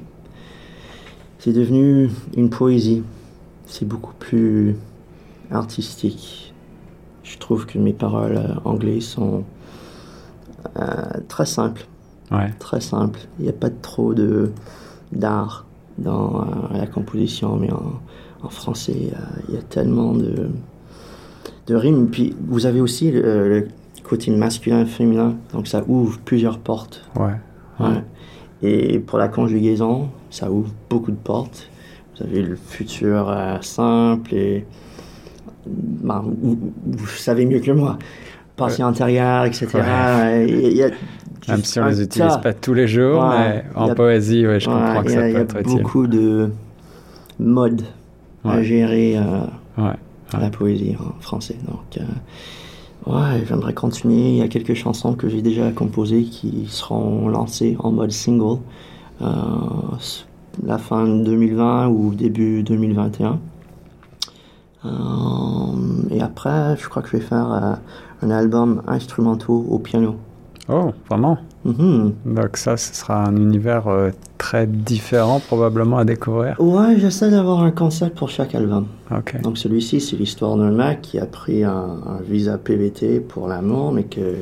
c'est 1.40 1.52
devenu 1.54 2.10
une 2.38 2.50
poésie. 2.50 3.04
C'est 3.66 3.88
beaucoup 3.88 4.14
plus 4.18 4.76
artistique. 5.52 6.54
Je 7.24 7.38
trouve 7.38 7.66
que 7.66 7.78
mes 7.78 7.94
paroles 7.94 8.40
anglaises 8.66 9.04
sont 9.06 9.44
très 11.28 11.46
simples. 11.46 11.86
Ouais. 12.32 12.50
très 12.60 12.80
simple. 12.80 13.20
Il 13.40 13.44
n'y 13.44 13.50
a 13.50 13.54
pas 13.54 13.70
trop 13.70 14.14
de 14.14 14.52
d'art 15.12 15.66
dans 15.98 16.42
euh, 16.42 16.46
la 16.78 16.88
composition, 16.88 17.58
mais 17.58 17.70
en, 17.72 18.00
en 18.42 18.50
français, 18.50 19.12
euh, 19.14 19.42
il 19.50 19.56
y 19.56 19.58
a 19.58 19.62
tellement 19.62 20.14
de, 20.14 20.50
de 21.68 21.76
rimes. 21.76 22.08
Puis 22.10 22.34
vous 22.48 22.66
avez 22.66 22.80
aussi 22.80 23.12
le, 23.12 23.50
le 23.50 23.68
côté 24.04 24.32
masculin 24.32 24.82
et 24.82 24.86
féminin, 24.86 25.36
donc 25.54 25.68
ça 25.68 25.84
ouvre 25.88 26.20
plusieurs 26.24 26.60
portes. 26.60 27.04
Ouais. 27.18 27.36
Ouais. 27.80 28.04
Et 28.62 29.00
pour 29.00 29.18
la 29.18 29.28
conjugaison, 29.28 30.10
ça 30.30 30.50
ouvre 30.50 30.72
beaucoup 30.90 31.12
de 31.12 31.18
portes. 31.18 31.70
Vous 32.16 32.24
avez 32.24 32.42
le 32.42 32.56
futur 32.56 33.30
euh, 33.30 33.58
simple 33.62 34.34
et 34.34 34.66
ben, 35.68 36.24
vous, 36.42 36.58
vous 36.86 37.08
savez 37.08 37.46
mieux 37.46 37.60
que 37.60 37.72
moi. 37.72 37.98
Passé 38.68 38.84
antérieur, 38.84 39.46
etc. 39.46 39.68
Ouais. 39.76 40.46
Et 40.50 40.68
Il 40.72 40.78
y 40.78 40.84
a 40.84 40.90
Même 41.48 41.64
si 41.64 41.80
on 41.80 41.86
les 41.88 42.02
utilise 42.02 42.38
pas 42.38 42.54
tous 42.54 42.74
les 42.76 42.88
jours, 42.88 43.24
mais 43.28 43.66
en 43.76 43.90
a- 43.90 43.96
poésie, 43.96 44.44
je 44.44 44.66
comprends 44.66 45.02
que 45.02 45.08
il 45.08 45.12
y 45.12 45.16
ça 45.16 45.22
a- 45.22 45.28
il 45.28 45.32
y 45.32 45.34
peut 45.34 45.40
a 45.40 45.42
être 45.44 45.60
utile. 45.60 45.82
beaucoup 45.82 46.08
de 46.08 46.52
modes 47.40 47.82
à 48.46 48.62
gérer 48.62 49.18
euh, 49.18 49.90
la 50.40 50.50
poésie 50.52 50.96
en 51.00 51.20
français. 51.22 51.58
Donc, 51.68 51.98
euh, 51.98 53.12
ouais, 53.12 53.44
j'aimerais 53.48 53.74
continuer. 53.74 54.30
Il 54.30 54.36
y 54.36 54.42
a 54.44 54.48
quelques 54.48 54.76
chansons 54.76 55.14
que 55.14 55.28
j'ai 55.30 55.42
déjà 55.42 55.72
composées 55.72 56.24
qui 56.24 56.68
seront 56.70 57.28
lancées 57.28 57.76
en 57.80 57.92
mode 57.92 58.12
single 58.12 58.60
euh, 59.24 59.28
la 60.64 60.78
fin 60.78 61.08
2020 61.08 61.88
ou 61.88 62.14
début 62.14 62.62
2021. 62.64 63.40
Euh, 64.86 64.90
et 66.10 66.22
après, 66.22 66.76
je 66.78 66.88
crois 66.90 67.02
que 67.02 67.10
je 67.10 67.18
vais 67.18 67.24
faire 67.24 67.52
euh, 67.52 67.74
un 68.22 68.32
album 68.32 68.82
instrumentaux 68.88 69.66
au 69.70 69.80
piano. 69.80 70.16
Oh, 70.70 70.92
vraiment? 71.10 71.38
Mhm. 71.66 72.14
Donc 72.26 72.58
ça, 72.58 72.78
ce 72.78 72.94
sera 72.96 73.26
un 73.26 73.36
univers 73.36 73.88
euh, 73.88 74.10
très 74.38 74.66
différent 74.66 75.40
probablement 75.40 75.98
à 75.98 76.06
découvrir. 76.06 76.56
Ouais, 76.60 76.98
j'essaie 76.98 77.30
d'avoir 77.30 77.62
un 77.62 77.72
concept 77.72 78.18
pour 78.18 78.30
chaque 78.30 78.56
album. 78.56 78.88
Ok. 79.12 79.40
Donc 79.42 79.58
celui-ci, 79.58 80.02
c'est 80.02 80.16
l'histoire 80.16 80.56
d'un 80.58 80.72
mec 80.72 81.02
qui 81.02 81.20
a 81.20 81.26
pris 81.26 81.64
un, 81.64 81.72
un 81.72 82.22
visa 82.28 82.58
PVT 82.58 83.20
pour 83.20 83.48
l'amour, 83.48 83.92
mais 83.92 84.04
que, 84.04 84.36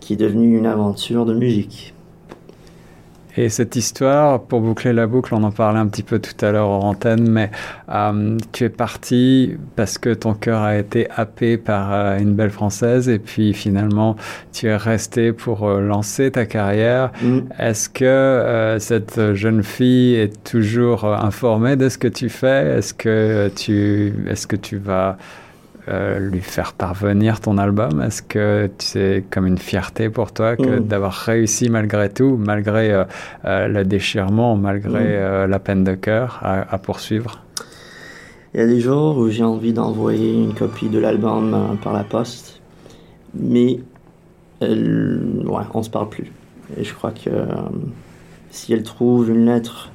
qui 0.00 0.14
est 0.14 0.16
devenu 0.16 0.58
une 0.58 0.66
aventure 0.66 1.24
de 1.24 1.34
musique. 1.34 1.94
Et 3.36 3.48
cette 3.48 3.76
histoire, 3.76 4.42
pour 4.42 4.60
boucler 4.60 4.92
la 4.92 5.06
boucle, 5.06 5.34
on 5.34 5.42
en 5.44 5.50
parlait 5.50 5.78
un 5.78 5.86
petit 5.86 6.02
peu 6.02 6.18
tout 6.18 6.44
à 6.44 6.50
l'heure 6.50 6.68
en 6.68 6.80
antenne, 6.80 7.28
mais 7.28 7.50
euh, 7.88 8.36
tu 8.52 8.64
es 8.64 8.68
parti 8.68 9.56
parce 9.76 9.98
que 9.98 10.12
ton 10.14 10.34
cœur 10.34 10.62
a 10.62 10.76
été 10.76 11.08
happé 11.14 11.56
par 11.56 11.92
euh, 11.92 12.18
une 12.18 12.34
belle 12.34 12.50
française 12.50 13.08
et 13.08 13.18
puis 13.18 13.54
finalement 13.54 14.16
tu 14.52 14.66
es 14.66 14.76
resté 14.76 15.32
pour 15.32 15.68
euh, 15.68 15.80
lancer 15.80 16.30
ta 16.32 16.46
carrière. 16.46 17.12
Mm. 17.22 17.40
Est-ce 17.58 17.88
que 17.88 18.76
cette 18.80 19.34
jeune 19.34 19.62
fille 19.62 20.14
est 20.14 20.42
toujours 20.44 21.04
informée 21.04 21.76
de 21.76 21.88
ce 21.88 21.98
que 21.98 22.08
tu 22.08 22.28
fais? 22.28 22.78
Est-ce 22.78 22.94
que 22.94 23.50
tu, 23.54 24.14
est-ce 24.28 24.46
que 24.46 24.56
tu 24.56 24.76
vas 24.76 25.16
euh, 25.88 26.18
lui 26.18 26.40
faire 26.40 26.72
parvenir 26.74 27.40
ton 27.40 27.58
album? 27.58 28.02
Est-ce 28.02 28.22
que 28.22 28.70
c'est 28.78 29.24
comme 29.30 29.46
une 29.46 29.58
fierté 29.58 30.08
pour 30.10 30.32
toi 30.32 30.56
que 30.56 30.78
Mm. 30.80 30.86
d'avoir 30.86 31.12
réussi 31.14 31.68
malgré 31.70 32.08
tout, 32.10 32.36
malgré 32.38 32.92
euh, 32.92 33.04
euh, 33.44 33.68
le 33.68 33.84
déchirement, 33.84 34.56
malgré 34.56 35.18
Mm. 35.46 35.50
la 35.50 35.58
peine 35.58 35.84
de 35.84 35.94
cœur, 35.94 36.38
à, 36.42 36.74
à 36.74 36.78
poursuivre? 36.78 37.42
Il 38.54 38.60
y 38.60 38.62
a 38.62 38.66
des 38.66 38.80
jours 38.80 39.16
où 39.18 39.28
j'ai 39.30 39.44
envie 39.44 39.72
d'envoyer 39.72 40.32
une 40.34 40.54
copie 40.54 40.88
de 40.88 40.98
l'album 40.98 41.78
par 41.82 41.92
la 41.92 42.02
poste, 42.04 42.60
mais 43.34 43.78
ouais, 44.60 45.64
on 45.72 45.82
se 45.82 45.90
parle 45.90 46.08
plus. 46.08 46.32
Et 46.76 46.84
je 46.84 46.92
crois 46.94 47.12
que 47.12 47.30
si 48.50 48.72
elle 48.72 48.82
trouve 48.82 49.30
une 49.30 49.46
lettre 49.46 49.90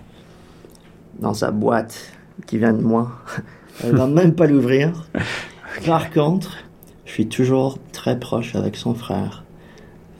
dans 1.20 1.34
sa 1.34 1.52
boîte 1.52 2.12
qui 2.48 2.58
vient 2.58 2.74
de 2.74 2.82
moi, 2.82 3.12
elle 3.84 3.96
va 3.96 4.08
même 4.08 4.34
pas 4.34 4.48
l'ouvrir. 4.48 4.92
Par 5.84 6.12
contre, 6.12 6.58
je 7.06 7.12
suis 7.12 7.28
toujours 7.28 7.78
très 7.92 8.20
proche 8.20 8.56
avec 8.56 8.76
son 8.76 8.94
frère. 8.94 9.44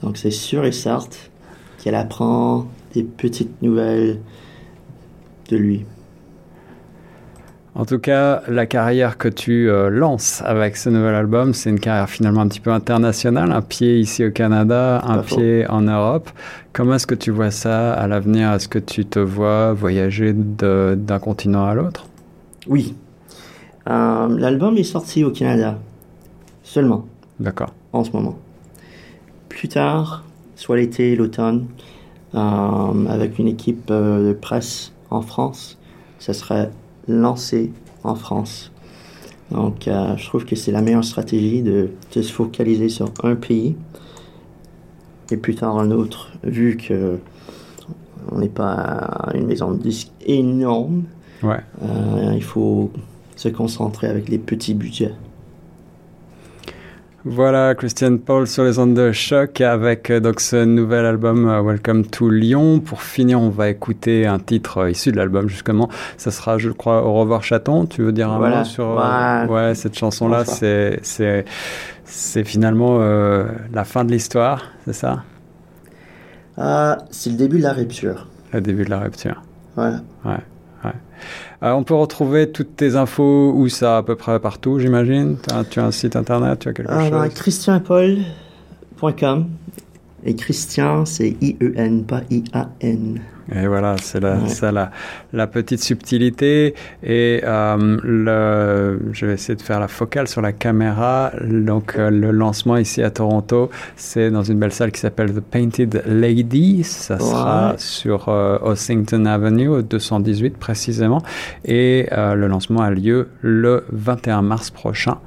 Donc 0.02 0.16
c'est 0.16 0.30
sûr 0.30 0.64
et 0.64 0.72
certain 0.72 1.16
qu'elle 1.78 1.94
apprend 1.94 2.66
des 2.94 3.02
petites 3.02 3.62
nouvelles 3.62 4.20
de 5.48 5.56
lui. 5.56 5.84
En 7.74 7.84
tout 7.84 7.98
cas, 7.98 8.42
la 8.48 8.64
carrière 8.64 9.18
que 9.18 9.28
tu 9.28 9.68
euh, 9.68 9.90
lances 9.90 10.42
avec 10.46 10.78
ce 10.78 10.88
nouvel 10.88 11.14
album, 11.14 11.52
c'est 11.52 11.68
une 11.68 11.78
carrière 11.78 12.08
finalement 12.08 12.40
un 12.40 12.48
petit 12.48 12.60
peu 12.60 12.70
internationale, 12.70 13.52
un 13.52 13.60
pied 13.60 13.98
ici 13.98 14.24
au 14.24 14.30
Canada, 14.30 15.02
un 15.04 15.22
faux. 15.22 15.36
pied 15.36 15.66
en 15.68 15.82
Europe. 15.82 16.30
Comment 16.72 16.94
est-ce 16.94 17.06
que 17.06 17.14
tu 17.14 17.30
vois 17.30 17.50
ça 17.50 17.92
à 17.92 18.06
l'avenir? 18.06 18.50
Est-ce 18.52 18.68
que 18.68 18.78
tu 18.78 19.04
te 19.04 19.18
vois 19.18 19.74
voyager 19.74 20.32
d'un 20.32 21.18
continent 21.18 21.66
à 21.66 21.74
l'autre? 21.74 22.06
Oui. 22.66 22.94
Euh, 23.88 24.28
L'album 24.38 24.76
est 24.76 24.84
sorti 24.84 25.24
au 25.24 25.30
Canada. 25.30 25.78
seulement. 26.62 27.06
D'accord. 27.38 27.72
En 27.92 28.02
ce 28.02 28.10
moment. 28.10 28.36
Plus 29.48 29.68
tard, 29.68 30.24
soit 30.56 30.76
l'été, 30.76 31.14
l'automne, 31.16 31.66
euh, 32.34 33.06
avec 33.08 33.38
une 33.38 33.48
équipe 33.48 33.90
euh, 33.90 34.28
de 34.28 34.32
presse 34.32 34.92
en 35.10 35.22
France, 35.22 35.78
ça 36.18 36.32
serait 36.32 36.70
lancé 37.08 37.72
en 38.02 38.14
France. 38.14 38.72
Donc, 39.50 39.86
euh, 39.86 40.16
je 40.16 40.26
trouve 40.26 40.44
que 40.44 40.56
c'est 40.56 40.72
la 40.72 40.82
meilleure 40.82 41.04
stratégie 41.04 41.62
de, 41.62 41.90
de, 42.14 42.22
se 42.22 42.32
focaliser 42.32 42.88
sur 42.88 43.12
un 43.22 43.36
pays 43.36 43.76
et 45.30 45.36
plus 45.36 45.54
tard 45.54 45.78
un 45.78 45.90
autre, 45.90 46.32
vu 46.42 46.76
que 46.76 47.18
on 48.32 48.38
n'est 48.38 48.48
pas 48.48 49.28
une 49.34 49.46
maison 49.46 49.70
de 49.72 49.78
disques 49.78 50.10
énorme. 50.24 51.04
Ouais. 51.42 51.60
Euh, 51.82 52.32
il 52.34 52.42
faut 52.42 52.90
se 53.36 53.48
concentrer 53.48 54.08
avec 54.08 54.28
les 54.28 54.38
petits 54.38 54.74
budgets. 54.74 55.12
Voilà, 57.28 57.74
Christian 57.74 58.18
Paul 58.18 58.46
sur 58.46 58.62
les 58.62 58.78
ondes 58.78 58.94
de 58.94 59.10
choc 59.10 59.60
avec 59.60 60.10
euh, 60.10 60.20
donc 60.20 60.38
ce 60.40 60.64
nouvel 60.64 61.04
album 61.04 61.48
euh, 61.48 61.60
Welcome 61.60 62.06
to 62.06 62.30
Lyon. 62.30 62.78
Pour 62.78 63.02
finir, 63.02 63.40
on 63.40 63.48
va 63.50 63.68
écouter 63.68 64.26
un 64.26 64.38
titre 64.38 64.78
euh, 64.78 64.90
issu 64.92 65.10
de 65.10 65.16
l'album 65.16 65.48
justement. 65.48 65.88
Ça 66.18 66.30
sera, 66.30 66.56
je 66.58 66.70
crois, 66.70 67.04
Au 67.04 67.14
revoir 67.14 67.42
chaton. 67.42 67.86
Tu 67.86 68.02
veux 68.02 68.12
dire 68.12 68.30
un 68.30 68.38
Voilà. 68.38 68.58
mot 68.60 68.64
sur 68.64 68.90
Ouais. 68.90 69.52
ouais 69.52 69.74
cette 69.74 69.98
chanson-là? 69.98 70.44
C'est 70.44 71.00
c'est 71.02 71.44
c'est 72.04 72.44
finalement 72.44 73.00
la 73.00 73.82
fin 73.84 74.04
de 74.04 74.12
l'histoire, 74.12 74.62
c'est 74.84 74.92
ça? 74.92 75.24
Euh, 76.58 76.94
c'est 77.10 77.30
le 77.30 77.36
début 77.36 77.58
de 77.58 77.64
la 77.64 77.72
rupture. 77.72 78.28
Le 78.52 78.60
début 78.60 78.84
de 78.84 78.90
la 78.90 79.00
rupture. 79.00 79.42
Voilà. 79.74 80.00
Ouais, 80.24 80.38
ouais. 80.84 80.92
Euh, 81.62 81.72
on 81.72 81.84
peut 81.84 81.94
retrouver 81.94 82.52
toutes 82.52 82.76
tes 82.76 82.96
infos 82.96 83.52
où 83.54 83.68
ça 83.68 83.98
à 83.98 84.02
peu 84.02 84.16
près 84.16 84.40
partout, 84.40 84.78
j'imagine. 84.78 85.36
Tu 85.70 85.80
as 85.80 85.84
un 85.84 85.90
site 85.90 86.16
internet, 86.16 86.60
tu 86.60 86.68
as 86.68 86.72
quelque 86.72 86.90
dans 86.90 87.08
chose? 87.08 87.34
christianpaul.com. 87.34 89.46
Et 90.24 90.34
Christian, 90.34 91.04
c'est 91.06 91.36
I-E-N, 91.40 92.04
pas 92.04 92.22
I-A-N. 92.30 93.20
Et 93.54 93.66
voilà, 93.68 93.96
c'est 93.98 94.18
la, 94.20 94.36
Ouais. 94.36 94.48
ça 94.48 94.72
la, 94.72 94.90
la 95.32 95.46
petite 95.46 95.80
subtilité. 95.80 96.74
Et 97.02 97.40
euh, 97.44 97.96
le, 98.02 99.12
je 99.12 99.26
vais 99.26 99.34
essayer 99.34 99.54
de 99.54 99.62
faire 99.62 99.78
la 99.78 99.86
focale 99.88 100.26
sur 100.26 100.40
la 100.42 100.52
caméra. 100.52 101.30
Donc 101.44 101.94
euh, 101.96 102.10
le 102.10 102.32
lancement 102.32 102.76
ici 102.76 103.02
à 103.02 103.10
Toronto, 103.10 103.70
c'est 103.94 104.30
dans 104.30 104.42
une 104.42 104.58
belle 104.58 104.72
salle 104.72 104.90
qui 104.90 105.00
s'appelle 105.00 105.32
The 105.32 105.40
Painted 105.40 106.02
Lady. 106.06 106.82
Ça 106.82 107.18
sera 107.20 107.74
sur 107.78 108.28
euh, 108.28 108.58
Ossington 108.62 109.26
Avenue, 109.26 109.68
au 109.68 109.82
218 109.82 110.56
précisément. 110.58 111.22
Et 111.64 112.08
euh, 112.12 112.34
le 112.34 112.48
lancement 112.48 112.80
a 112.80 112.90
lieu 112.90 113.28
le 113.42 113.84
21 113.90 114.42
mars 114.42 114.70
prochain 114.70 115.18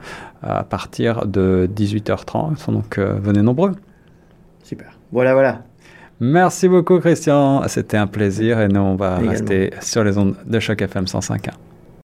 à 0.43 0.63
partir 0.63 1.25
de 1.25 1.69
18h30. 1.73 2.71
Donc 2.71 2.99
venez 2.99 3.41
nombreux. 3.41 3.71
Super. 4.63 4.87
Voilà, 5.11 5.33
voilà. 5.33 5.61
Merci 6.19 6.67
beaucoup 6.67 6.99
Christian, 6.99 7.65
c'était 7.67 7.97
un 7.97 8.07
plaisir 8.07 8.59
et 8.59 8.67
nous 8.67 8.79
on 8.81 8.95
va 8.95 9.13
Également. 9.15 9.31
rester 9.31 9.73
sur 9.81 10.03
les 10.03 10.17
ondes 10.17 10.35
de 10.45 10.59
choc 10.59 10.81
FM 10.81 11.05
105.1. 11.05 11.51